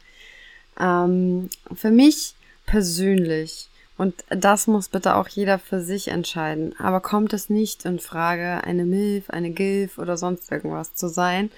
[0.78, 2.34] Ähm, für mich
[2.66, 3.68] persönlich,
[4.00, 8.64] und das muss bitte auch jeder für sich entscheiden, aber kommt es nicht in Frage,
[8.64, 11.50] eine Milf, eine Gilf oder sonst irgendwas zu sein,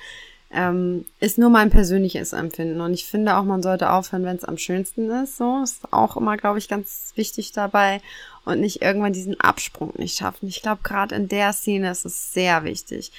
[0.50, 2.80] ähm, ist nur mein persönliches Empfinden.
[2.80, 5.36] Und ich finde auch, man sollte aufhören, wenn es am schönsten ist.
[5.36, 8.00] So ist auch immer, glaube ich, ganz wichtig dabei
[8.44, 10.48] und nicht irgendwann diesen Absprung nicht schaffen.
[10.48, 13.12] Ich glaube, gerade in der Szene ist es sehr wichtig.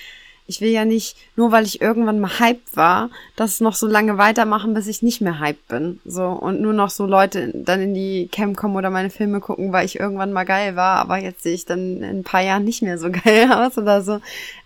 [0.45, 4.17] Ich will ja nicht, nur weil ich irgendwann mal hyped war, das noch so lange
[4.17, 5.99] weitermachen, bis ich nicht mehr hyped bin.
[6.05, 9.71] So, und nur noch so Leute dann in die Cam kommen oder meine Filme gucken,
[9.71, 12.65] weil ich irgendwann mal geil war, aber jetzt sehe ich dann in ein paar Jahren
[12.65, 14.19] nicht mehr so geil aus oder so.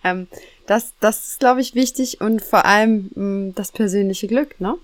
[0.04, 0.28] Ähm,
[0.66, 4.76] das, das ist, glaube ich, wichtig und vor allem mh, mm, das persönliche Glück, ne?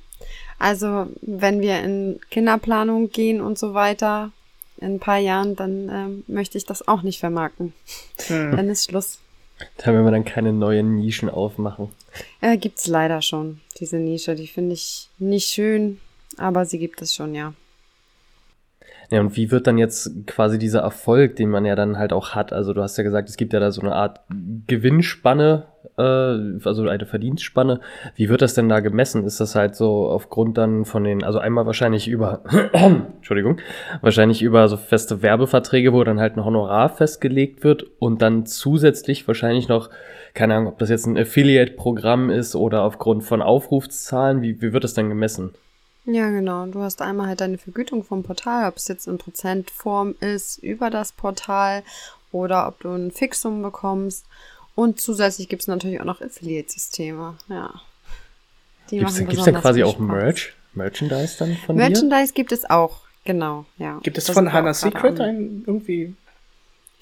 [0.59, 4.31] Also, wenn wir in Kinderplanung gehen und so weiter,
[4.77, 7.73] in ein paar Jahren, dann ähm, möchte ich das auch nicht vermarkten.
[8.27, 8.55] Hm.
[8.55, 9.19] Dann ist Schluss.
[9.77, 11.89] Da werden wir dann keine neuen Nischen aufmachen.
[12.41, 14.35] Äh, gibt's leider schon, diese Nische.
[14.35, 15.99] Die finde ich nicht schön,
[16.37, 17.53] aber sie gibt es schon, ja.
[19.13, 22.31] Ja, und wie wird dann jetzt quasi dieser Erfolg, den man ja dann halt auch
[22.31, 22.51] hat?
[22.51, 24.21] Also du hast ja gesagt, es gibt ja da so eine Art
[24.65, 25.67] Gewinnspanne,
[25.99, 26.01] äh,
[26.67, 27.79] also eine Verdienstspanne.
[28.15, 29.23] Wie wird das denn da gemessen?
[29.23, 32.41] Ist das halt so aufgrund dann von den, also einmal wahrscheinlich über,
[33.17, 33.59] Entschuldigung,
[34.01, 39.27] wahrscheinlich über so feste Werbeverträge, wo dann halt ein Honorar festgelegt wird und dann zusätzlich
[39.27, 39.91] wahrscheinlich noch,
[40.33, 44.83] keine Ahnung, ob das jetzt ein Affiliate-Programm ist oder aufgrund von Aufrufszahlen, wie, wie wird
[44.83, 45.53] das dann gemessen?
[46.05, 46.65] Ja, genau.
[46.65, 50.89] Du hast einmal halt deine Vergütung vom Portal, ob es jetzt in Prozentform ist über
[50.89, 51.83] das Portal
[52.31, 54.25] oder ob du ein Fixum bekommst.
[54.75, 57.35] Und zusätzlich gibt es natürlich auch noch Affiliate-Systeme.
[57.47, 57.73] Ja.
[58.89, 60.53] Die gibt's, machen gibt's da quasi auch Merch?
[60.73, 62.35] Merchandise dann von Merchandise dir?
[62.35, 63.99] gibt es auch, genau, ja.
[64.01, 66.15] Gibt es das von Hannah Secret ein irgendwie?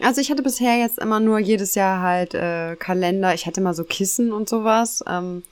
[0.01, 3.33] Also ich hatte bisher jetzt immer nur jedes Jahr halt äh, Kalender.
[3.33, 5.03] Ich hatte mal so Kissen und sowas.
[5.07, 5.43] Ähm,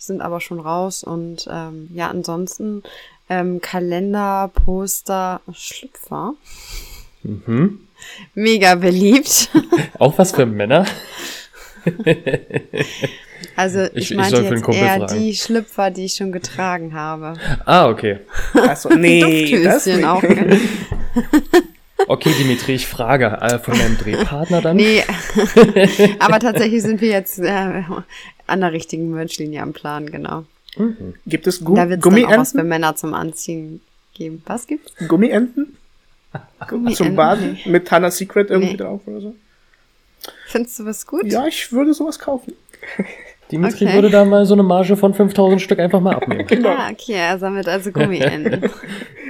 [0.00, 1.04] die sind aber schon raus.
[1.04, 2.82] Und ähm, ja, ansonsten
[3.28, 6.34] ähm, Kalender, Poster, Schlüpfer.
[7.22, 7.80] Mhm.
[8.34, 9.50] Mega beliebt.
[9.98, 10.86] Auch was für Männer?
[13.56, 15.18] Also ich, ich meinte ich jetzt eher fragen.
[15.18, 17.34] die Schlüpfer, die ich schon getragen habe.
[17.64, 18.20] Ah, okay.
[18.54, 20.04] Achso, nee, das nicht.
[20.04, 20.22] auch.
[22.06, 24.76] Okay, Dimitri, ich frage äh, von deinem Drehpartner dann.
[24.76, 25.02] Nee,
[26.18, 27.82] aber tatsächlich sind wir jetzt äh,
[28.50, 30.44] an der richtigen Merchlinie am Plan, genau.
[30.76, 31.14] Mhm.
[31.26, 32.30] Gibt es Gu da wird's Gummienten?
[32.30, 33.80] Dann auch was für Männer zum Anziehen
[34.14, 34.42] geben.
[34.46, 34.92] Was gibt's?
[35.08, 35.76] Gummienten?
[36.68, 36.94] Gummienten?
[36.94, 38.76] Zum Baden mit Hannah Secret irgendwie nee.
[38.76, 39.34] drauf oder so?
[40.46, 41.24] Findest du was gut?
[41.24, 42.52] Ja, ich würde sowas kaufen.
[43.50, 43.94] Dimitri okay.
[43.94, 46.46] würde da mal so eine Marge von 5000 Stück einfach mal abnehmen.
[46.48, 46.70] genau.
[46.70, 48.70] Ah, okay, er sammelt also Gummienten.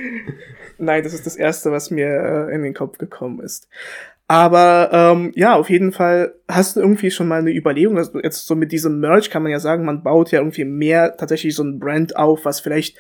[0.79, 3.69] Nein, das ist das Erste, was mir äh, in den Kopf gekommen ist.
[4.31, 8.47] Aber ähm, ja, auf jeden Fall hast du irgendwie schon mal eine Überlegung, also jetzt
[8.47, 11.65] so mit diesem Merch kann man ja sagen, man baut ja irgendwie mehr tatsächlich so
[11.65, 12.97] ein Brand auf, was vielleicht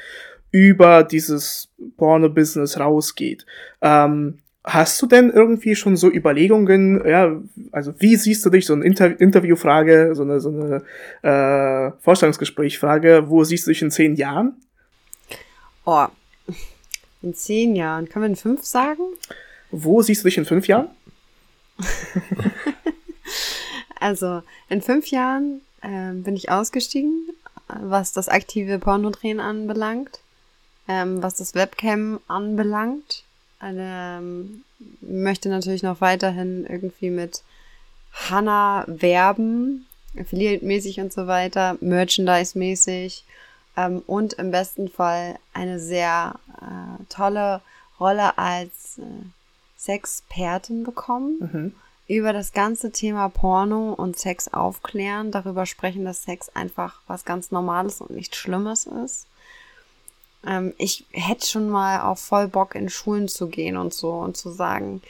[0.50, 1.68] über dieses
[1.98, 3.46] Porno-Business rausgeht.
[3.80, 8.72] Ähm, hast du denn irgendwie schon so Überlegungen, ja, also wie siehst du dich, so
[8.72, 10.82] eine Inter Interviewfrage, so eine, so eine
[11.22, 14.56] äh, Vorstellungsgesprächfrage, wo siehst du dich in zehn Jahren?
[15.84, 16.06] Oh,
[17.22, 19.04] in zehn Jahren, kann man in fünf sagen?
[19.70, 20.88] Wo siehst du dich in fünf Jahren?
[24.00, 27.28] also in fünf Jahren äh, bin ich ausgestiegen,
[27.68, 30.20] was das aktive Pornodrehen anbelangt,
[30.88, 33.24] ähm, was das Webcam anbelangt.
[33.62, 34.64] Ähm,
[35.00, 37.42] möchte natürlich noch weiterhin irgendwie mit
[38.12, 39.86] Hanna werben,
[40.18, 43.24] Affiliate-mäßig und so weiter, Merchandise-mäßig.
[43.76, 47.60] ähm, und im besten Fall eine sehr äh, tolle
[48.00, 49.02] Rolle als äh,
[49.80, 51.38] Sexpertin bekommen.
[51.40, 51.74] Mhm.
[52.06, 57.52] Über das ganze Thema Porno und Sex aufklären, darüber sprechen, dass Sex einfach was ganz
[57.52, 59.26] Normales und nichts Schlimmes ist.
[60.44, 64.36] Ähm, ich hätte schon mal auch voll Bock in Schulen zu gehen und so und
[64.36, 65.02] zu sagen,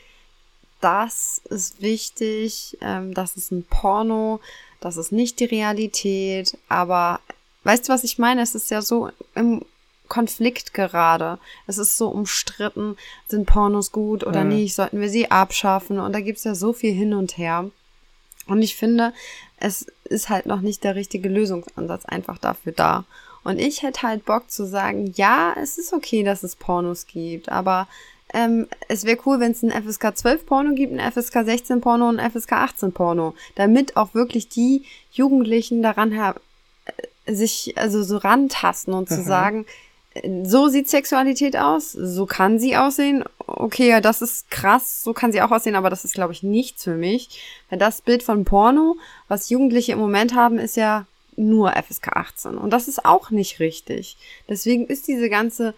[0.80, 4.40] das ist wichtig, ähm, das ist ein Porno,
[4.80, 7.20] das ist nicht die Realität, aber
[7.64, 8.42] weißt du, was ich meine?
[8.42, 9.64] Es ist ja so im
[10.10, 11.38] Konflikt gerade.
[11.66, 14.50] Es ist so umstritten, sind Pornos gut oder Mhm.
[14.50, 17.70] nicht, sollten wir sie abschaffen und da gibt's ja so viel hin und her.
[18.46, 19.14] Und ich finde,
[19.58, 23.04] es ist halt noch nicht der richtige Lösungsansatz einfach dafür da.
[23.44, 27.48] Und ich hätte halt Bock zu sagen, ja, es ist okay, dass es Pornos gibt,
[27.48, 27.88] aber
[28.34, 32.08] ähm, es wäre cool, wenn es ein FSK 12 Porno gibt, ein FSK 16 Porno
[32.08, 36.34] und ein FSK 18 Porno, damit auch wirklich die Jugendlichen daran her
[37.26, 39.24] äh, sich also so rantasten und zu Mhm.
[39.24, 39.66] sagen, äh,
[40.42, 43.24] so sieht Sexualität aus, so kann sie aussehen.
[43.46, 46.42] Okay, ja, das ist krass, so kann sie auch aussehen, aber das ist, glaube ich,
[46.42, 47.40] nichts für mich.
[47.68, 48.96] Weil das Bild von Porno,
[49.28, 51.06] was Jugendliche im Moment haben, ist ja
[51.36, 52.58] nur FSK 18.
[52.58, 54.16] Und das ist auch nicht richtig.
[54.48, 55.74] Deswegen ist diese ganze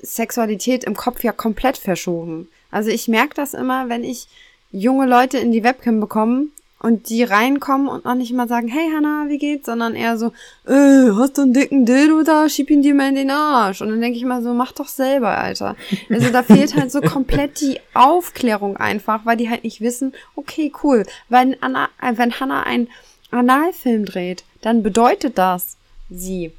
[0.00, 2.48] Sexualität im Kopf ja komplett verschoben.
[2.70, 4.28] Also ich merke das immer, wenn ich
[4.70, 6.46] junge Leute in die Webcam bekomme
[6.78, 10.26] und die reinkommen und noch nicht mal sagen, hey Hannah, wie geht's, sondern eher so,
[10.66, 13.80] äh, hast du einen dicken Dildo da, schieb ihn dir mal in den Arsch.
[13.80, 15.74] Und dann denke ich mal so, mach doch selber, Alter.
[16.10, 20.70] Also da fehlt halt so komplett die Aufklärung einfach, weil die halt nicht wissen, okay,
[20.82, 22.88] cool, wenn, Anna, äh, wenn Hannah einen
[23.30, 25.76] Analfilm dreht, dann bedeutet das,
[26.10, 26.52] sie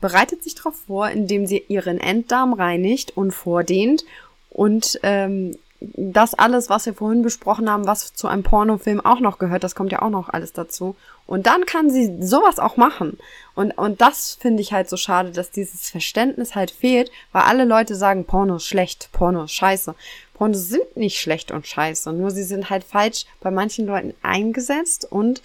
[0.00, 4.04] bereitet sich darauf vor, indem sie ihren Enddarm reinigt und vordehnt
[4.50, 5.56] und ähm,
[5.94, 9.74] das alles, was wir vorhin besprochen haben, was zu einem Pornofilm auch noch gehört, das
[9.74, 10.96] kommt ja auch noch alles dazu.
[11.26, 13.18] Und dann kann sie sowas auch machen.
[13.54, 17.64] Und, und das finde ich halt so schade, dass dieses Verständnis halt fehlt, weil alle
[17.64, 19.94] Leute sagen, Porno ist schlecht, Porno ist scheiße.
[20.36, 25.10] Pornos sind nicht schlecht und scheiße, nur sie sind halt falsch bei manchen Leuten eingesetzt
[25.10, 25.40] und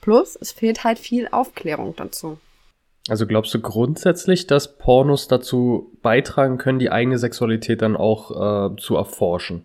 [0.00, 2.38] plus es fehlt halt viel Aufklärung dazu.
[3.08, 8.76] Also glaubst du grundsätzlich, dass Pornos dazu beitragen können, die eigene Sexualität dann auch äh,
[8.76, 9.64] zu erforschen?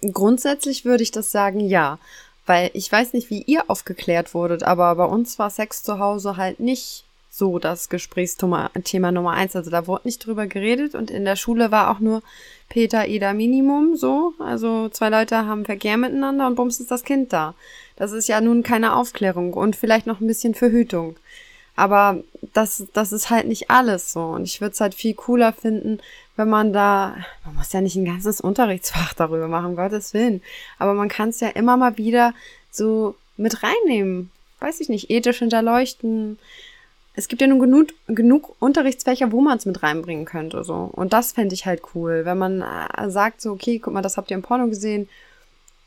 [0.00, 1.98] Grundsätzlich würde ich das sagen, ja.
[2.46, 6.36] Weil ich weiß nicht, wie ihr aufgeklärt wurdet, aber bei uns war Sex zu Hause
[6.36, 7.04] halt nicht
[7.36, 9.54] so das Gesprächsthema Thema Nummer eins.
[9.54, 12.22] Also da wurde nicht drüber geredet und in der Schule war auch nur
[12.68, 14.32] Peter Eda Minimum so.
[14.38, 17.54] Also zwei Leute haben Verkehr miteinander und bums ist das Kind da.
[17.96, 21.16] Das ist ja nun keine Aufklärung und vielleicht noch ein bisschen Verhütung.
[21.76, 22.22] Aber
[22.54, 24.22] das, das ist halt nicht alles so.
[24.22, 26.00] Und ich würde es halt viel cooler finden,
[26.36, 30.42] wenn man da, man muss ja nicht ein ganzes Unterrichtsfach darüber machen, um Gottes Willen.
[30.78, 32.34] Aber man kann es ja immer mal wieder
[32.70, 34.30] so mit reinnehmen.
[34.60, 36.38] Weiß ich nicht, ethisch hinterleuchten.
[37.14, 40.64] Es gibt ja nun genug, genug Unterrichtsfächer, wo man es mit reinbringen könnte.
[40.64, 40.90] So.
[40.92, 44.16] Und das fände ich halt cool, wenn man äh, sagt so, okay, guck mal, das
[44.16, 45.08] habt ihr im Porno gesehen.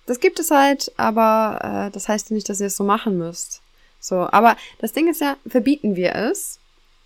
[0.06, 3.18] Das gibt es halt, aber äh, das heißt ja nicht, dass ihr es so machen
[3.18, 3.62] müsst.
[4.00, 6.60] So, aber das Ding ist ja, verbieten wir es,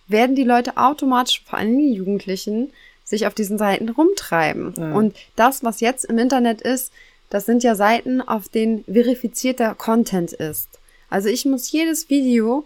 [0.07, 2.71] werden die Leute automatisch, vor allem die Jugendlichen,
[3.03, 4.73] sich auf diesen Seiten rumtreiben.
[4.77, 4.93] Ja.
[4.93, 6.91] Und das, was jetzt im Internet ist,
[7.29, 10.69] das sind ja Seiten, auf denen verifizierter Content ist.
[11.09, 12.65] Also ich muss jedes Video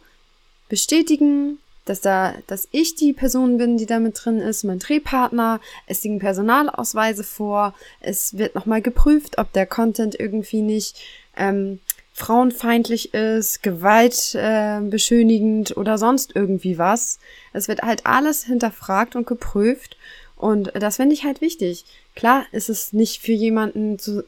[0.70, 5.62] bestätigen, dass da, dass ich die Person bin, die da mit drin ist, mein Drehpartner,
[5.86, 10.98] es liegen Personalausweise vor, es wird nochmal geprüft, ob der Content irgendwie nicht
[11.38, 11.80] ähm,
[12.18, 17.20] frauenfeindlich ist, gewaltbeschönigend äh, oder sonst irgendwie was.
[17.54, 19.98] Es wird halt alles hinterfragt und geprüft
[20.36, 21.86] und das finde ich halt wichtig.
[22.16, 24.24] Klar ist es nicht für jemanden zu,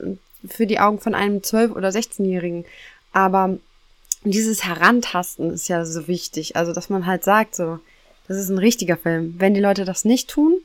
[0.47, 2.65] für die Augen von einem 12- oder 16-Jährigen,
[3.11, 3.57] aber
[4.23, 6.55] dieses Herantasten ist ja so wichtig.
[6.55, 7.79] Also, dass man halt sagt, so,
[8.27, 9.33] das ist ein richtiger Film.
[9.39, 10.59] Wenn die Leute das nicht tun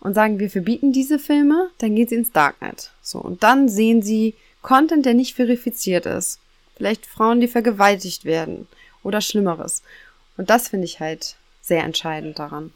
[0.00, 2.90] und sagen, wir verbieten diese Filme, dann gehen sie ins Darknet.
[3.00, 6.38] So, und dann sehen sie Content, der nicht verifiziert ist.
[6.80, 8.66] Vielleicht Frauen, die vergewaltigt werden
[9.02, 9.82] oder Schlimmeres.
[10.38, 12.72] Und das finde ich halt sehr entscheidend daran.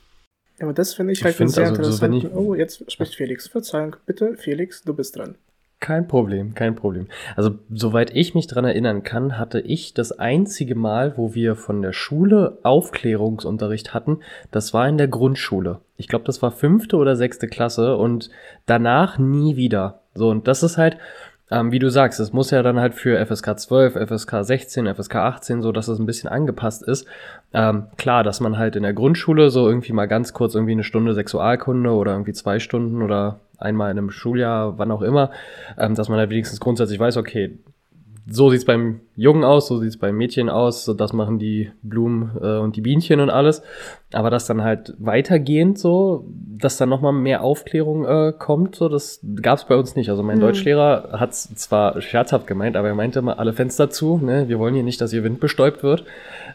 [0.61, 2.39] Aber das finde ich Ich halt find sehr also, so, wenn interessant.
[2.39, 3.49] ich- oh, jetzt spricht Felix.
[3.49, 5.37] Verzeihung, bitte, Felix, du bist dran.
[5.81, 7.09] Kein Problem, kein Problem.
[7.35, 11.81] Also, soweit ich mich dran erinnern kann, hatte ich das einzige Mal, wo wir von
[11.81, 15.81] der Schule Aufklärungsunterricht hatten, das war in der Grundschule.
[15.97, 18.29] Ich glaube, das war fünfte oder sechste Klasse und
[18.67, 20.01] danach nie wieder.
[20.15, 20.97] So, und das ist halt,
[21.51, 25.17] ähm, wie du sagst, es muss ja dann halt für FSK 12, FSK 16, FSK
[25.17, 27.07] 18, so dass es ein bisschen angepasst ist.
[27.53, 30.85] Ähm, klar, dass man halt in der Grundschule so irgendwie mal ganz kurz irgendwie eine
[30.85, 35.31] Stunde Sexualkunde oder irgendwie zwei Stunden oder einmal in einem Schuljahr, wann auch immer,
[35.79, 37.59] ähm, dass man halt wenigstens grundsätzlich weiß, okay,
[38.27, 42.31] so sieht's beim Jungen aus, so sieht's beim Mädchen aus, so das machen die Blumen
[42.41, 43.63] äh, und die Bienchen und alles.
[44.13, 46.25] Aber das dann halt weitergehend so,
[46.59, 50.09] dass dann nochmal mehr Aufklärung äh, kommt, so das gab's bei uns nicht.
[50.09, 50.43] Also mein mhm.
[50.43, 54.49] Deutschlehrer hat's zwar scherzhaft gemeint, aber er meinte immer alle Fenster zu, ne?
[54.49, 56.05] Wir wollen hier nicht, dass ihr Wind bestäubt wird.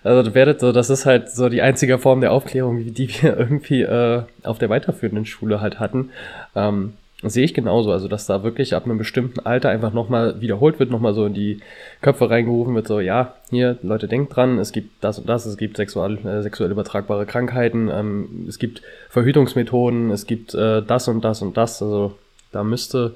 [0.04, 3.82] Also werdet so, das ist halt so die einzige Form der Aufklärung, die wir irgendwie
[3.82, 6.10] äh, auf der weiterführenden Schule halt hatten.
[6.56, 6.94] Ähm,
[7.24, 7.92] sehe ich genauso.
[7.92, 11.34] Also, dass da wirklich ab einem bestimmten Alter einfach nochmal wiederholt wird, nochmal so in
[11.34, 11.60] die
[12.02, 15.58] Köpfe reingerufen wird, so, ja, hier, Leute, denkt dran, es gibt das und das, es
[15.58, 21.22] gibt sexual, äh, sexuell übertragbare Krankheiten, ähm, es gibt Verhütungsmethoden, es gibt äh, das und
[21.24, 21.82] das und das.
[21.82, 22.16] Also,
[22.52, 23.16] da müsste,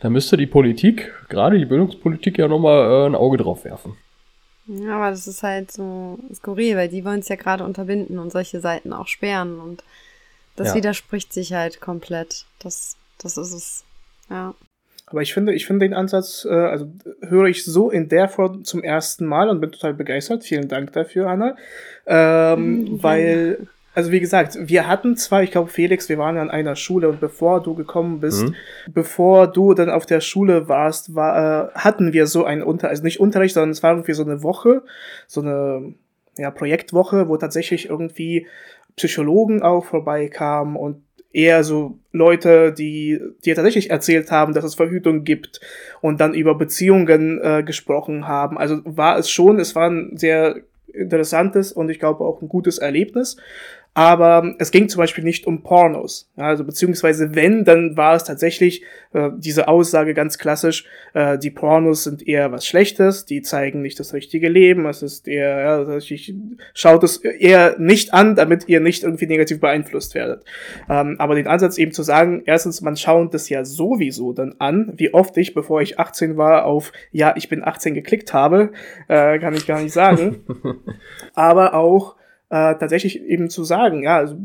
[0.00, 3.96] da müsste die Politik, gerade die Bildungspolitik, ja nochmal äh, ein Auge drauf werfen.
[4.66, 8.32] Ja, aber das ist halt so skurril, weil die wollen es ja gerade unterbinden und
[8.32, 9.84] solche Seiten auch sperren und
[10.56, 10.74] das ja.
[10.76, 12.46] widerspricht sich halt komplett.
[12.60, 13.84] Das das ist es.
[14.30, 14.54] Ja.
[15.06, 16.90] Aber ich finde, ich finde den Ansatz, äh, also
[17.20, 20.44] höre ich so in der Form zum ersten Mal und bin total begeistert.
[20.44, 21.56] Vielen Dank dafür, Anna.
[22.06, 26.50] Ähm, mhm, weil, also wie gesagt, wir hatten zwar, ich glaube, Felix, wir waren an
[26.50, 28.54] einer Schule und bevor du gekommen bist, mhm.
[28.92, 33.02] bevor du dann auf der Schule warst, war, äh, hatten wir so einen Unter, also
[33.02, 34.82] nicht Unterricht, sondern es war irgendwie so eine Woche,
[35.26, 35.94] so eine
[36.38, 38.46] ja, Projektwoche, wo tatsächlich irgendwie
[38.96, 41.02] Psychologen auch vorbeikamen und
[41.34, 45.60] eher so Leute, die dir tatsächlich erzählt haben, dass es Verhütung gibt
[46.00, 48.56] und dann über Beziehungen äh, gesprochen haben.
[48.56, 52.78] Also war es schon, es war ein sehr interessantes und ich glaube auch ein gutes
[52.78, 53.36] Erlebnis.
[53.96, 56.28] Aber es ging zum Beispiel nicht um Pornos.
[56.36, 58.82] Also beziehungsweise wenn, dann war es tatsächlich
[59.12, 60.84] äh, diese Aussage ganz klassisch,
[61.14, 65.28] äh, die Pornos sind eher was Schlechtes, die zeigen nicht das richtige Leben, es ist
[65.28, 66.34] eher, ja, ich,
[66.74, 70.44] schaut es eher nicht an, damit ihr nicht irgendwie negativ beeinflusst werdet.
[70.90, 74.92] Ähm, aber den Ansatz eben zu sagen, erstens, man schaut das ja sowieso dann an,
[74.96, 78.72] wie oft ich, bevor ich 18 war, auf ja, ich bin 18 geklickt habe,
[79.06, 80.40] äh, kann ich gar nicht sagen.
[81.34, 82.16] aber auch
[82.50, 84.36] äh, tatsächlich eben zu sagen, ja, also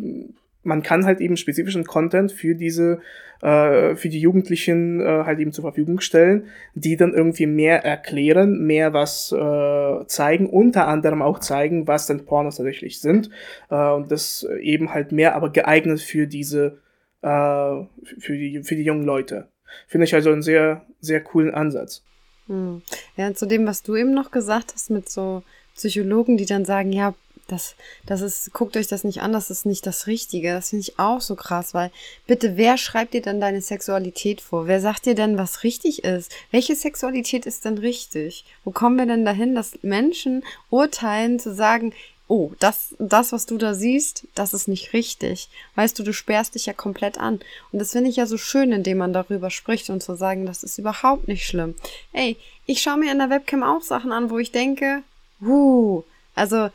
[0.64, 3.00] man kann halt eben spezifischen Content für diese,
[3.41, 8.66] äh, für die Jugendlichen äh, halt eben zur Verfügung stellen, die dann irgendwie mehr erklären,
[8.66, 13.30] mehr was äh, zeigen, unter anderem auch zeigen, was denn Pornos tatsächlich sind
[13.70, 16.80] äh, und das eben halt mehr aber geeignet für diese,
[17.22, 19.47] äh, für die, für die jungen Leute.
[19.88, 22.04] Finde ich also einen sehr, sehr coolen Ansatz.
[22.47, 22.82] Hm.
[23.16, 25.43] Ja, zu dem, was du eben noch gesagt hast mit so
[25.76, 27.14] Psychologen, die dann sagen, ja,
[27.52, 27.76] das,
[28.06, 30.54] das ist, guckt euch das nicht an, das ist nicht das Richtige.
[30.54, 31.91] Das finde ich auch so krass, weil
[32.28, 34.68] bitte, wer schreibt dir denn deine Sexualität vor?
[34.68, 36.32] Wer sagt dir denn, was richtig ist?
[36.52, 38.45] Welche Sexualität ist denn richtig?
[38.64, 41.93] Wo kommen wir denn dahin, dass Menschen urteilen, zu sagen,
[42.30, 45.50] oh, das, das, was du da siehst, das ist nicht richtig.
[45.76, 47.39] Weißt du, du sperrst dich ja komplett an.
[47.72, 50.64] Und das finde ich ja so schön, indem man darüber spricht und zu sagen, das
[50.64, 51.74] ist überhaupt nicht schlimm.
[52.14, 52.38] Ey,
[52.68, 55.02] ich schaue mir in der Webcam auch Sachen an, wo ich denke,
[55.41, 56.04] uh,
[56.36, 56.70] also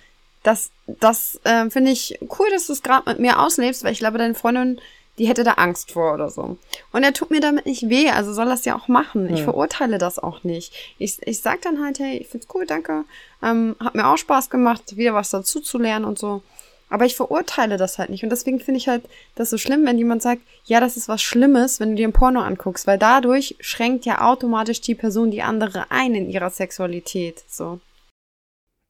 [0.44, 3.98] das, das äh, finde ich cool, dass du es gerade mit mir auslebst, weil ich
[3.98, 4.80] glaube, deine Freundin,
[5.18, 6.58] die hätte da Angst vor oder so.
[6.92, 9.32] Und er tut mir damit nicht weh, also soll das ja auch machen.
[9.32, 10.72] Ich verurteile das auch nicht.
[10.98, 13.04] Ich, ich sag dann halt, hey, ich find's cool, danke.
[13.42, 16.42] Ähm, hat mir auch Spaß gemacht, wieder was dazu zu lernen und so.
[16.90, 18.22] Aber ich verurteile das halt nicht.
[18.22, 19.04] Und deswegen finde ich halt
[19.36, 22.12] das so schlimm, wenn jemand sagt, ja, das ist was Schlimmes, wenn du dir ein
[22.12, 27.42] Porno anguckst, weil dadurch schränkt ja automatisch die Person die andere ein in ihrer Sexualität.
[27.48, 27.80] So.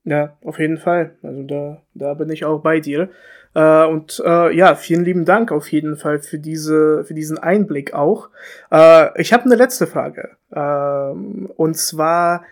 [0.05, 1.13] Ja, auf jeden Fall.
[1.23, 3.09] Also da, da bin ich auch bei dir.
[3.55, 7.95] Äh, und äh, ja, vielen lieben Dank auf jeden Fall für diese, für diesen Einblick
[7.95, 8.29] auch.
[8.71, 10.31] Äh, ich habe eine letzte Frage.
[10.55, 12.45] Ähm, und zwar,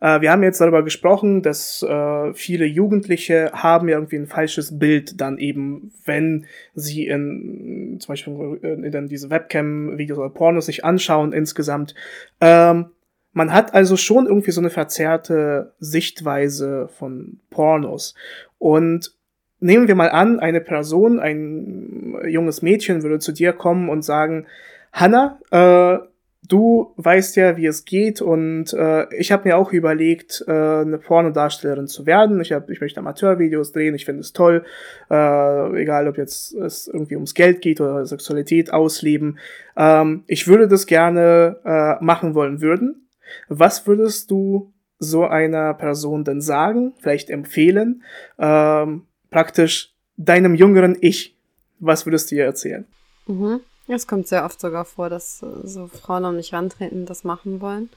[0.00, 4.78] äh, wir haben jetzt darüber gesprochen, dass äh, viele Jugendliche haben ja irgendwie ein falsches
[4.78, 6.44] Bild dann eben, wenn
[6.74, 11.94] sie in zum Beispiel in, in diese Webcam-Videos oder Pornos sich anschauen insgesamt.
[12.42, 12.86] Ähm,
[13.32, 18.14] man hat also schon irgendwie so eine verzerrte Sichtweise von Pornos.
[18.58, 19.14] Und
[19.60, 24.46] nehmen wir mal an, eine Person, ein junges Mädchen würde zu dir kommen und sagen,
[24.92, 26.04] Hanna, äh,
[26.48, 30.98] du weißt ja, wie es geht und äh, ich habe mir auch überlegt, äh, eine
[30.98, 32.40] Pornodarstellerin zu werden.
[32.40, 34.64] Ich, hab, ich möchte Amateurvideos drehen, ich finde es toll,
[35.10, 39.38] äh, egal ob jetzt es irgendwie ums Geld geht oder Sexualität ausleben.
[39.76, 43.06] Ähm, ich würde das gerne äh, machen wollen würden.
[43.48, 48.02] Was würdest du so einer Person denn sagen, vielleicht empfehlen,
[48.38, 51.36] ähm, praktisch deinem jüngeren Ich?
[51.78, 52.86] Was würdest du ihr erzählen?
[53.26, 53.60] Mhm.
[53.88, 57.60] Es kommt sehr oft sogar vor, dass äh, so Frauen um mich rantreten, das machen
[57.60, 57.90] wollen.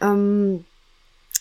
[0.00, 0.64] Ähm,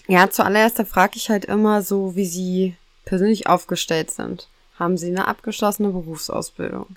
[0.07, 4.47] ja, zuallererst frage ich halt immer so, wie sie persönlich aufgestellt sind.
[4.77, 6.87] Haben sie eine abgeschlossene Berufsausbildung?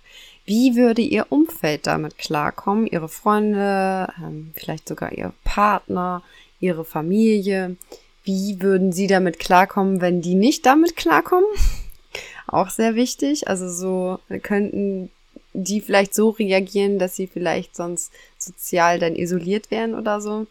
[0.44, 2.86] Wie würde ihr Umfeld damit klarkommen?
[2.86, 6.22] Ihre Freunde, ähm, vielleicht sogar ihr Partner,
[6.58, 7.76] ihre Familie.
[8.24, 11.46] Wie würden sie damit klarkommen, wenn die nicht damit klarkommen?
[12.46, 13.46] Auch sehr wichtig.
[13.48, 15.10] Also so könnten
[15.52, 20.46] die vielleicht so reagieren, dass sie vielleicht sonst sozial dann isoliert wären oder so.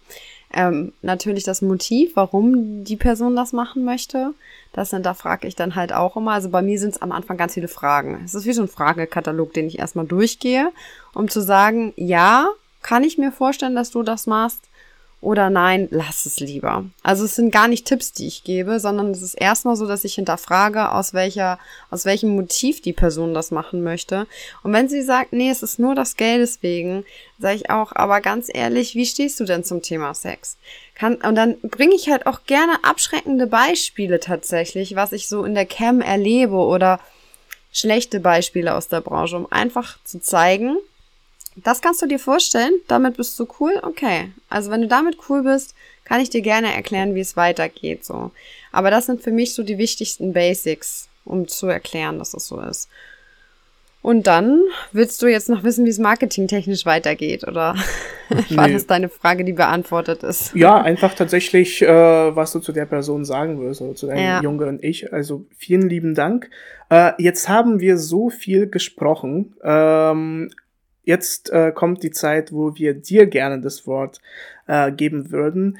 [0.53, 4.33] Ähm, natürlich das Motiv, warum die Person das machen möchte.
[4.73, 6.31] Das sind, da frage ich dann halt auch immer.
[6.31, 8.21] Also bei mir sind es am Anfang ganz viele Fragen.
[8.23, 10.71] Es ist wie so ein Fragekatalog, den ich erstmal durchgehe,
[11.13, 12.47] um zu sagen, ja,
[12.81, 14.66] kann ich mir vorstellen, dass du das machst
[15.19, 16.85] oder nein, lass es lieber.
[17.01, 20.03] Also es sind gar nicht Tipps, die ich gebe, sondern es ist erstmal so, dass
[20.03, 21.57] ich hinterfrage, aus welcher,
[21.89, 24.27] aus welchem Motiv die Person das machen möchte.
[24.61, 27.03] Und wenn sie sagt, nee, es ist nur das Geld deswegen,
[27.39, 30.57] sage ich auch, aber ganz ehrlich, wie stehst du denn zum Thema Sex?
[30.93, 35.55] Kann, und dann bringe ich halt auch gerne abschreckende Beispiele tatsächlich, was ich so in
[35.55, 36.99] der Cam erlebe oder
[37.71, 40.77] schlechte Beispiele aus der Branche, um einfach zu zeigen,
[41.63, 42.73] das kannst du dir vorstellen?
[42.87, 43.79] Damit bist du cool?
[43.81, 44.31] Okay.
[44.49, 45.73] Also wenn du damit cool bist,
[46.05, 48.31] kann ich dir gerne erklären, wie es weitergeht, so.
[48.71, 52.61] Aber das sind für mich so die wichtigsten Basics, um zu erklären, dass es so
[52.61, 52.89] ist.
[54.01, 54.61] Und dann
[54.93, 57.75] willst du jetzt noch wissen, wie es marketingtechnisch weitergeht, oder
[58.51, 58.73] war nee.
[58.73, 60.55] das deine Frage, die beantwortet ist?
[60.55, 64.41] Ja, einfach tatsächlich, äh, was du zu der Person sagen würdest, oder zu deinem ja.
[64.41, 65.11] jüngeren Ich.
[65.11, 66.49] Also vielen lieben Dank.
[66.89, 69.55] Äh, jetzt haben wir so viel gesprochen.
[69.61, 70.51] Ähm,
[71.07, 74.19] Jetzt äh, kommt die Zeit, wo wir dir gerne das Wort
[74.67, 75.77] äh, geben würden.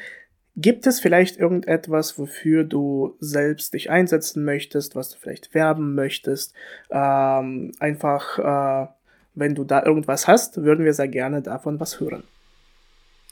[0.55, 6.53] Gibt es vielleicht irgendetwas, wofür du selbst dich einsetzen möchtest, was du vielleicht werben möchtest?
[6.91, 8.87] Ähm, einfach, äh,
[9.35, 12.23] wenn du da irgendwas hast, würden wir sehr gerne davon was hören.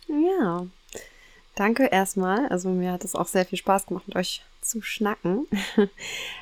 [0.09, 0.67] Ja,
[1.55, 2.49] danke erstmal.
[2.49, 5.47] Also mir hat es auch sehr viel Spaß gemacht, mit euch zu schnacken.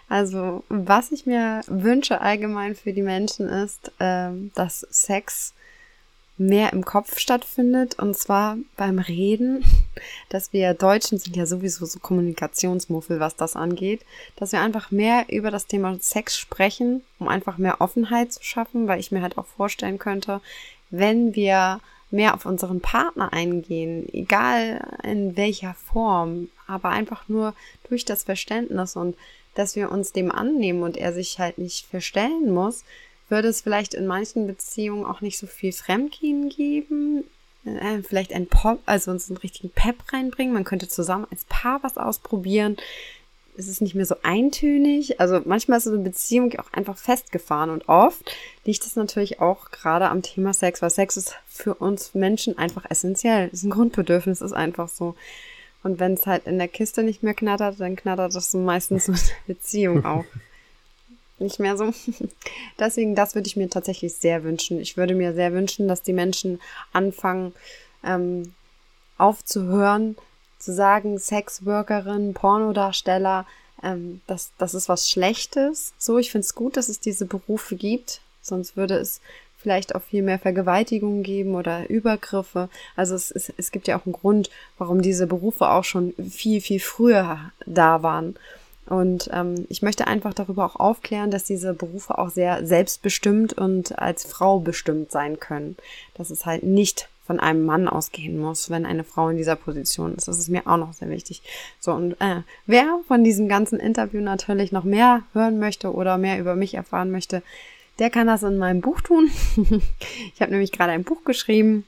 [0.10, 5.56] Also, was ich mir wünsche allgemein für die Menschen ist, äh, dass Sex
[6.38, 8.00] mehr im Kopf stattfindet.
[8.00, 9.64] Und zwar beim Reden,
[10.30, 14.02] dass wir Deutschen sind ja sowieso so Kommunikationsmuffel, was das angeht,
[14.36, 18.88] dass wir einfach mehr über das Thema Sex sprechen, um einfach mehr Offenheit zu schaffen,
[18.88, 20.42] weil ich mir halt auch vorstellen könnte,
[20.90, 21.80] wenn wir
[22.14, 27.54] mehr auf unseren Partner eingehen, egal in welcher Form, aber einfach nur
[27.90, 29.18] durch das Verständnis und
[29.56, 32.86] dass wir uns dem annehmen und er sich halt nicht verstellen muss,
[33.30, 37.24] würde es vielleicht in manchen Beziehungen auch nicht so viel Fremdgehen geben.
[37.66, 40.54] Äh, vielleicht ein Pop, also uns einen richtigen Pep reinbringen.
[40.54, 42.78] Man könnte zusammen als Paar was ausprobieren
[43.58, 45.20] es ist nicht mehr so eintönig.
[45.20, 48.24] Also manchmal ist so eine Beziehung auch einfach festgefahren und oft
[48.66, 52.90] liegt es natürlich auch gerade am Thema Sex, weil Sex ist für uns Menschen einfach
[52.90, 53.48] essentiell.
[53.48, 55.16] Es ist ein Grundbedürfnis, ist einfach so.
[55.84, 59.16] Und wenn es halt in der Kiste nicht mehr knattert, dann knattert das meistens in
[59.16, 60.26] der Beziehung auch.
[61.40, 61.94] Nicht mehr so.
[62.80, 64.80] Deswegen, das würde ich mir tatsächlich sehr wünschen.
[64.80, 66.62] Ich würde mir sehr wünschen, dass die Menschen
[66.94, 67.54] anfangen,
[68.04, 68.54] ähm,
[69.18, 70.16] aufzuhören,
[70.64, 73.46] zu sagen, Sexworkerin, Pornodarsteller,
[73.84, 75.94] ähm, das, das ist was Schlechtes.
[75.98, 78.22] So, ich finde es gut, dass es diese Berufe gibt.
[78.42, 79.22] Sonst würde es
[79.58, 82.70] vielleicht auch viel mehr Vergewaltigungen geben oder Übergriffe.
[82.96, 86.60] Also es, es, es gibt ja auch einen Grund, warum diese Berufe auch schon viel,
[86.60, 88.36] viel früher da waren.
[88.86, 93.98] Und ähm, ich möchte einfach darüber auch aufklären, dass diese Berufe auch sehr selbstbestimmt und
[93.98, 95.78] als Frau bestimmt sein können.
[96.16, 100.16] Dass es halt nicht von einem Mann ausgehen muss, wenn eine Frau in dieser Position
[100.16, 100.28] ist.
[100.28, 101.42] Das ist mir auch noch sehr wichtig.
[101.80, 106.40] So, und äh, wer von diesem ganzen Interview natürlich noch mehr hören möchte oder mehr
[106.40, 107.42] über mich erfahren möchte,
[108.00, 109.30] der kann das in meinem Buch tun.
[110.36, 111.86] ich habe nämlich gerade ein Buch geschrieben.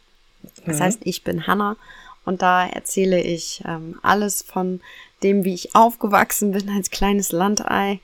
[0.65, 0.83] Das mhm.
[0.83, 1.75] heißt, ich bin Hannah.
[2.23, 4.81] Und da erzähle ich ähm, alles von
[5.21, 7.99] dem, wie ich aufgewachsen bin als kleines Landei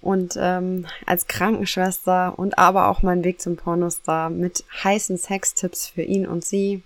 [0.00, 6.02] und ähm, als Krankenschwester und aber auch mein Weg zum Pornostar mit heißen Sextipps für
[6.02, 6.82] ihn und sie.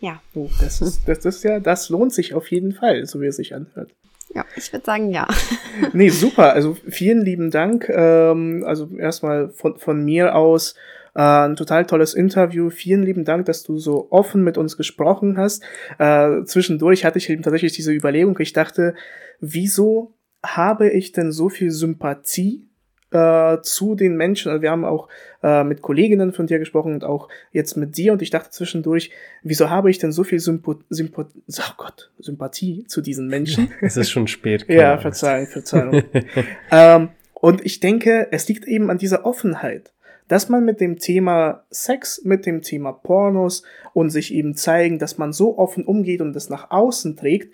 [0.00, 0.20] Ja.
[0.34, 3.36] Oh, das ist, das ist ja, das lohnt sich auf jeden Fall, so wie es
[3.36, 3.90] sich anhört.
[4.34, 5.26] Ja, ich würde sagen, ja.
[5.92, 6.52] nee, super.
[6.52, 7.88] Also vielen lieben Dank.
[7.88, 10.74] Ähm, also erstmal von, von mir aus
[11.14, 12.70] äh, ein total tolles Interview.
[12.70, 15.62] Vielen lieben Dank, dass du so offen mit uns gesprochen hast.
[15.98, 18.38] Äh, zwischendurch hatte ich eben tatsächlich diese Überlegung.
[18.38, 18.94] Ich dachte,
[19.40, 20.14] wieso
[20.56, 22.66] habe ich denn so viel Sympathie
[23.10, 24.50] äh, zu den Menschen?
[24.50, 25.08] Also wir haben auch
[25.42, 29.10] äh, mit Kolleginnen von dir gesprochen und auch jetzt mit dir und ich dachte zwischendurch,
[29.42, 33.70] wieso habe ich denn so viel Sympo Sympo oh Gott, Sympathie zu diesen Menschen?
[33.80, 34.66] Es ist schon spät.
[34.68, 36.02] ja, Verzeihung, Verzeihung.
[36.70, 39.92] ähm, und ich denke, es liegt eben an dieser Offenheit
[40.28, 43.62] dass man mit dem Thema Sex, mit dem Thema Pornos
[43.94, 47.52] und sich eben zeigen, dass man so offen umgeht und das nach außen trägt.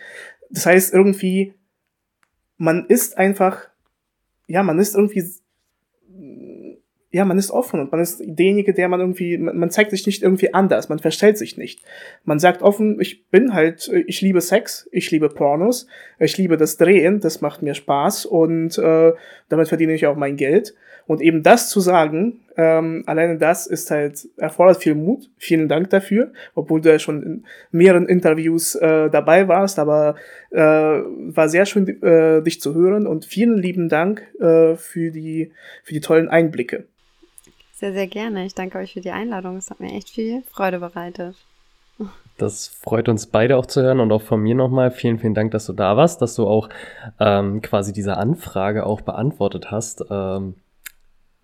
[0.51, 1.55] Das heißt irgendwie,
[2.57, 3.69] man ist einfach,
[4.47, 5.25] ja, man ist irgendwie,
[7.11, 10.05] ja, man ist offen und man ist derjenige, der man irgendwie, man, man zeigt sich
[10.05, 11.81] nicht irgendwie anders, man verstellt sich nicht.
[12.25, 15.87] Man sagt offen, ich bin halt, ich liebe Sex, ich liebe Pornos,
[16.19, 19.13] ich liebe das Drehen, das macht mir Spaß und äh,
[19.49, 20.75] damit verdiene ich auch mein Geld.
[21.07, 25.29] Und eben das zu sagen, ähm, alleine das ist halt, erfordert viel Mut.
[25.39, 30.17] Vielen Dank dafür, obwohl du ja schon in mehreren Interviews äh, dabei warst, aber
[30.51, 35.53] äh, war sehr schön, äh, dich zu hören und vielen lieben Dank äh, für, die,
[35.83, 36.87] für die tollen Einblicke.
[37.73, 38.47] Sehr, sehr gerne.
[38.47, 39.57] Ich danke euch für die Einladung.
[39.57, 41.37] Es hat mir echt viel Freude bereitet.
[42.37, 45.53] Das freut uns beide auch zu hören und auch von mir nochmal vielen, vielen Dank,
[45.53, 46.69] dass du da warst, dass du auch
[47.21, 50.05] ähm, quasi diese Anfrage auch beantwortet hast.
[50.11, 50.55] Ähm,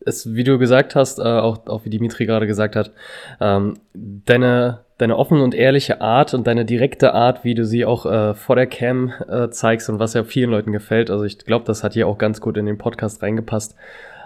[0.04, 2.92] es, wie du gesagt hast, äh, auch, auch wie Dimitri gerade gesagt hat,
[3.40, 8.06] ähm, deine, deine offene und ehrliche Art und deine direkte Art, wie du sie auch
[8.06, 11.10] äh, vor der Cam äh, zeigst und was ja vielen Leuten gefällt.
[11.10, 13.74] Also ich glaube, das hat hier auch ganz gut in den Podcast reingepasst.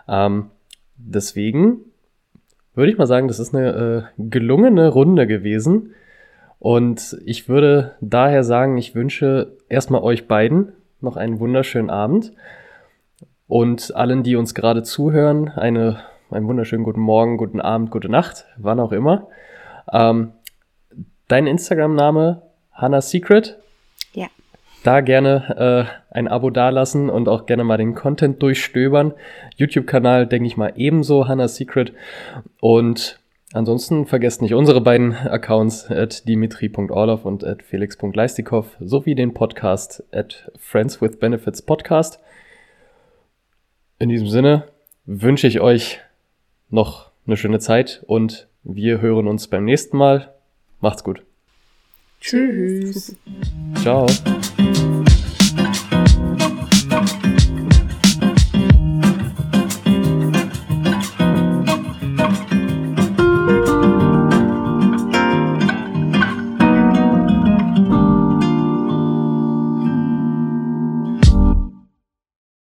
[0.09, 0.51] Ähm,
[0.97, 1.79] deswegen
[2.75, 5.95] würde ich mal sagen, das ist eine äh, gelungene Runde gewesen.
[6.59, 12.33] Und ich würde daher sagen, ich wünsche erstmal euch beiden noch einen wunderschönen Abend.
[13.55, 18.47] Und allen, die uns gerade zuhören, eine, einen wunderschönen guten Morgen, guten Abend, gute Nacht,
[18.57, 19.29] wann auch immer.
[19.93, 20.33] Ähm,
[21.29, 23.57] dein Instagram-Name, Hannah Secret.
[24.13, 24.27] Ja.
[24.83, 29.15] Da gerne äh, ein Abo dalassen und auch gerne mal den Content durchstöbern.
[29.55, 31.93] YouTube-Kanal, denke ich mal, ebenso, Hannah Secret.
[32.59, 33.21] Und
[33.53, 40.51] ansonsten vergesst nicht unsere beiden Accounts at dimitri.orlov und at felix.leistikov sowie den Podcast at
[40.59, 42.19] Friends with Benefits Podcast.
[44.05, 44.69] In diesem Sinne
[45.07, 45.99] wünsche ich euch
[46.69, 50.35] noch eine schöne Zeit und wir hören uns beim nächsten Mal.
[50.83, 51.23] Macht's gut.
[52.21, 53.17] Tschüss.
[53.81, 54.07] Ciao.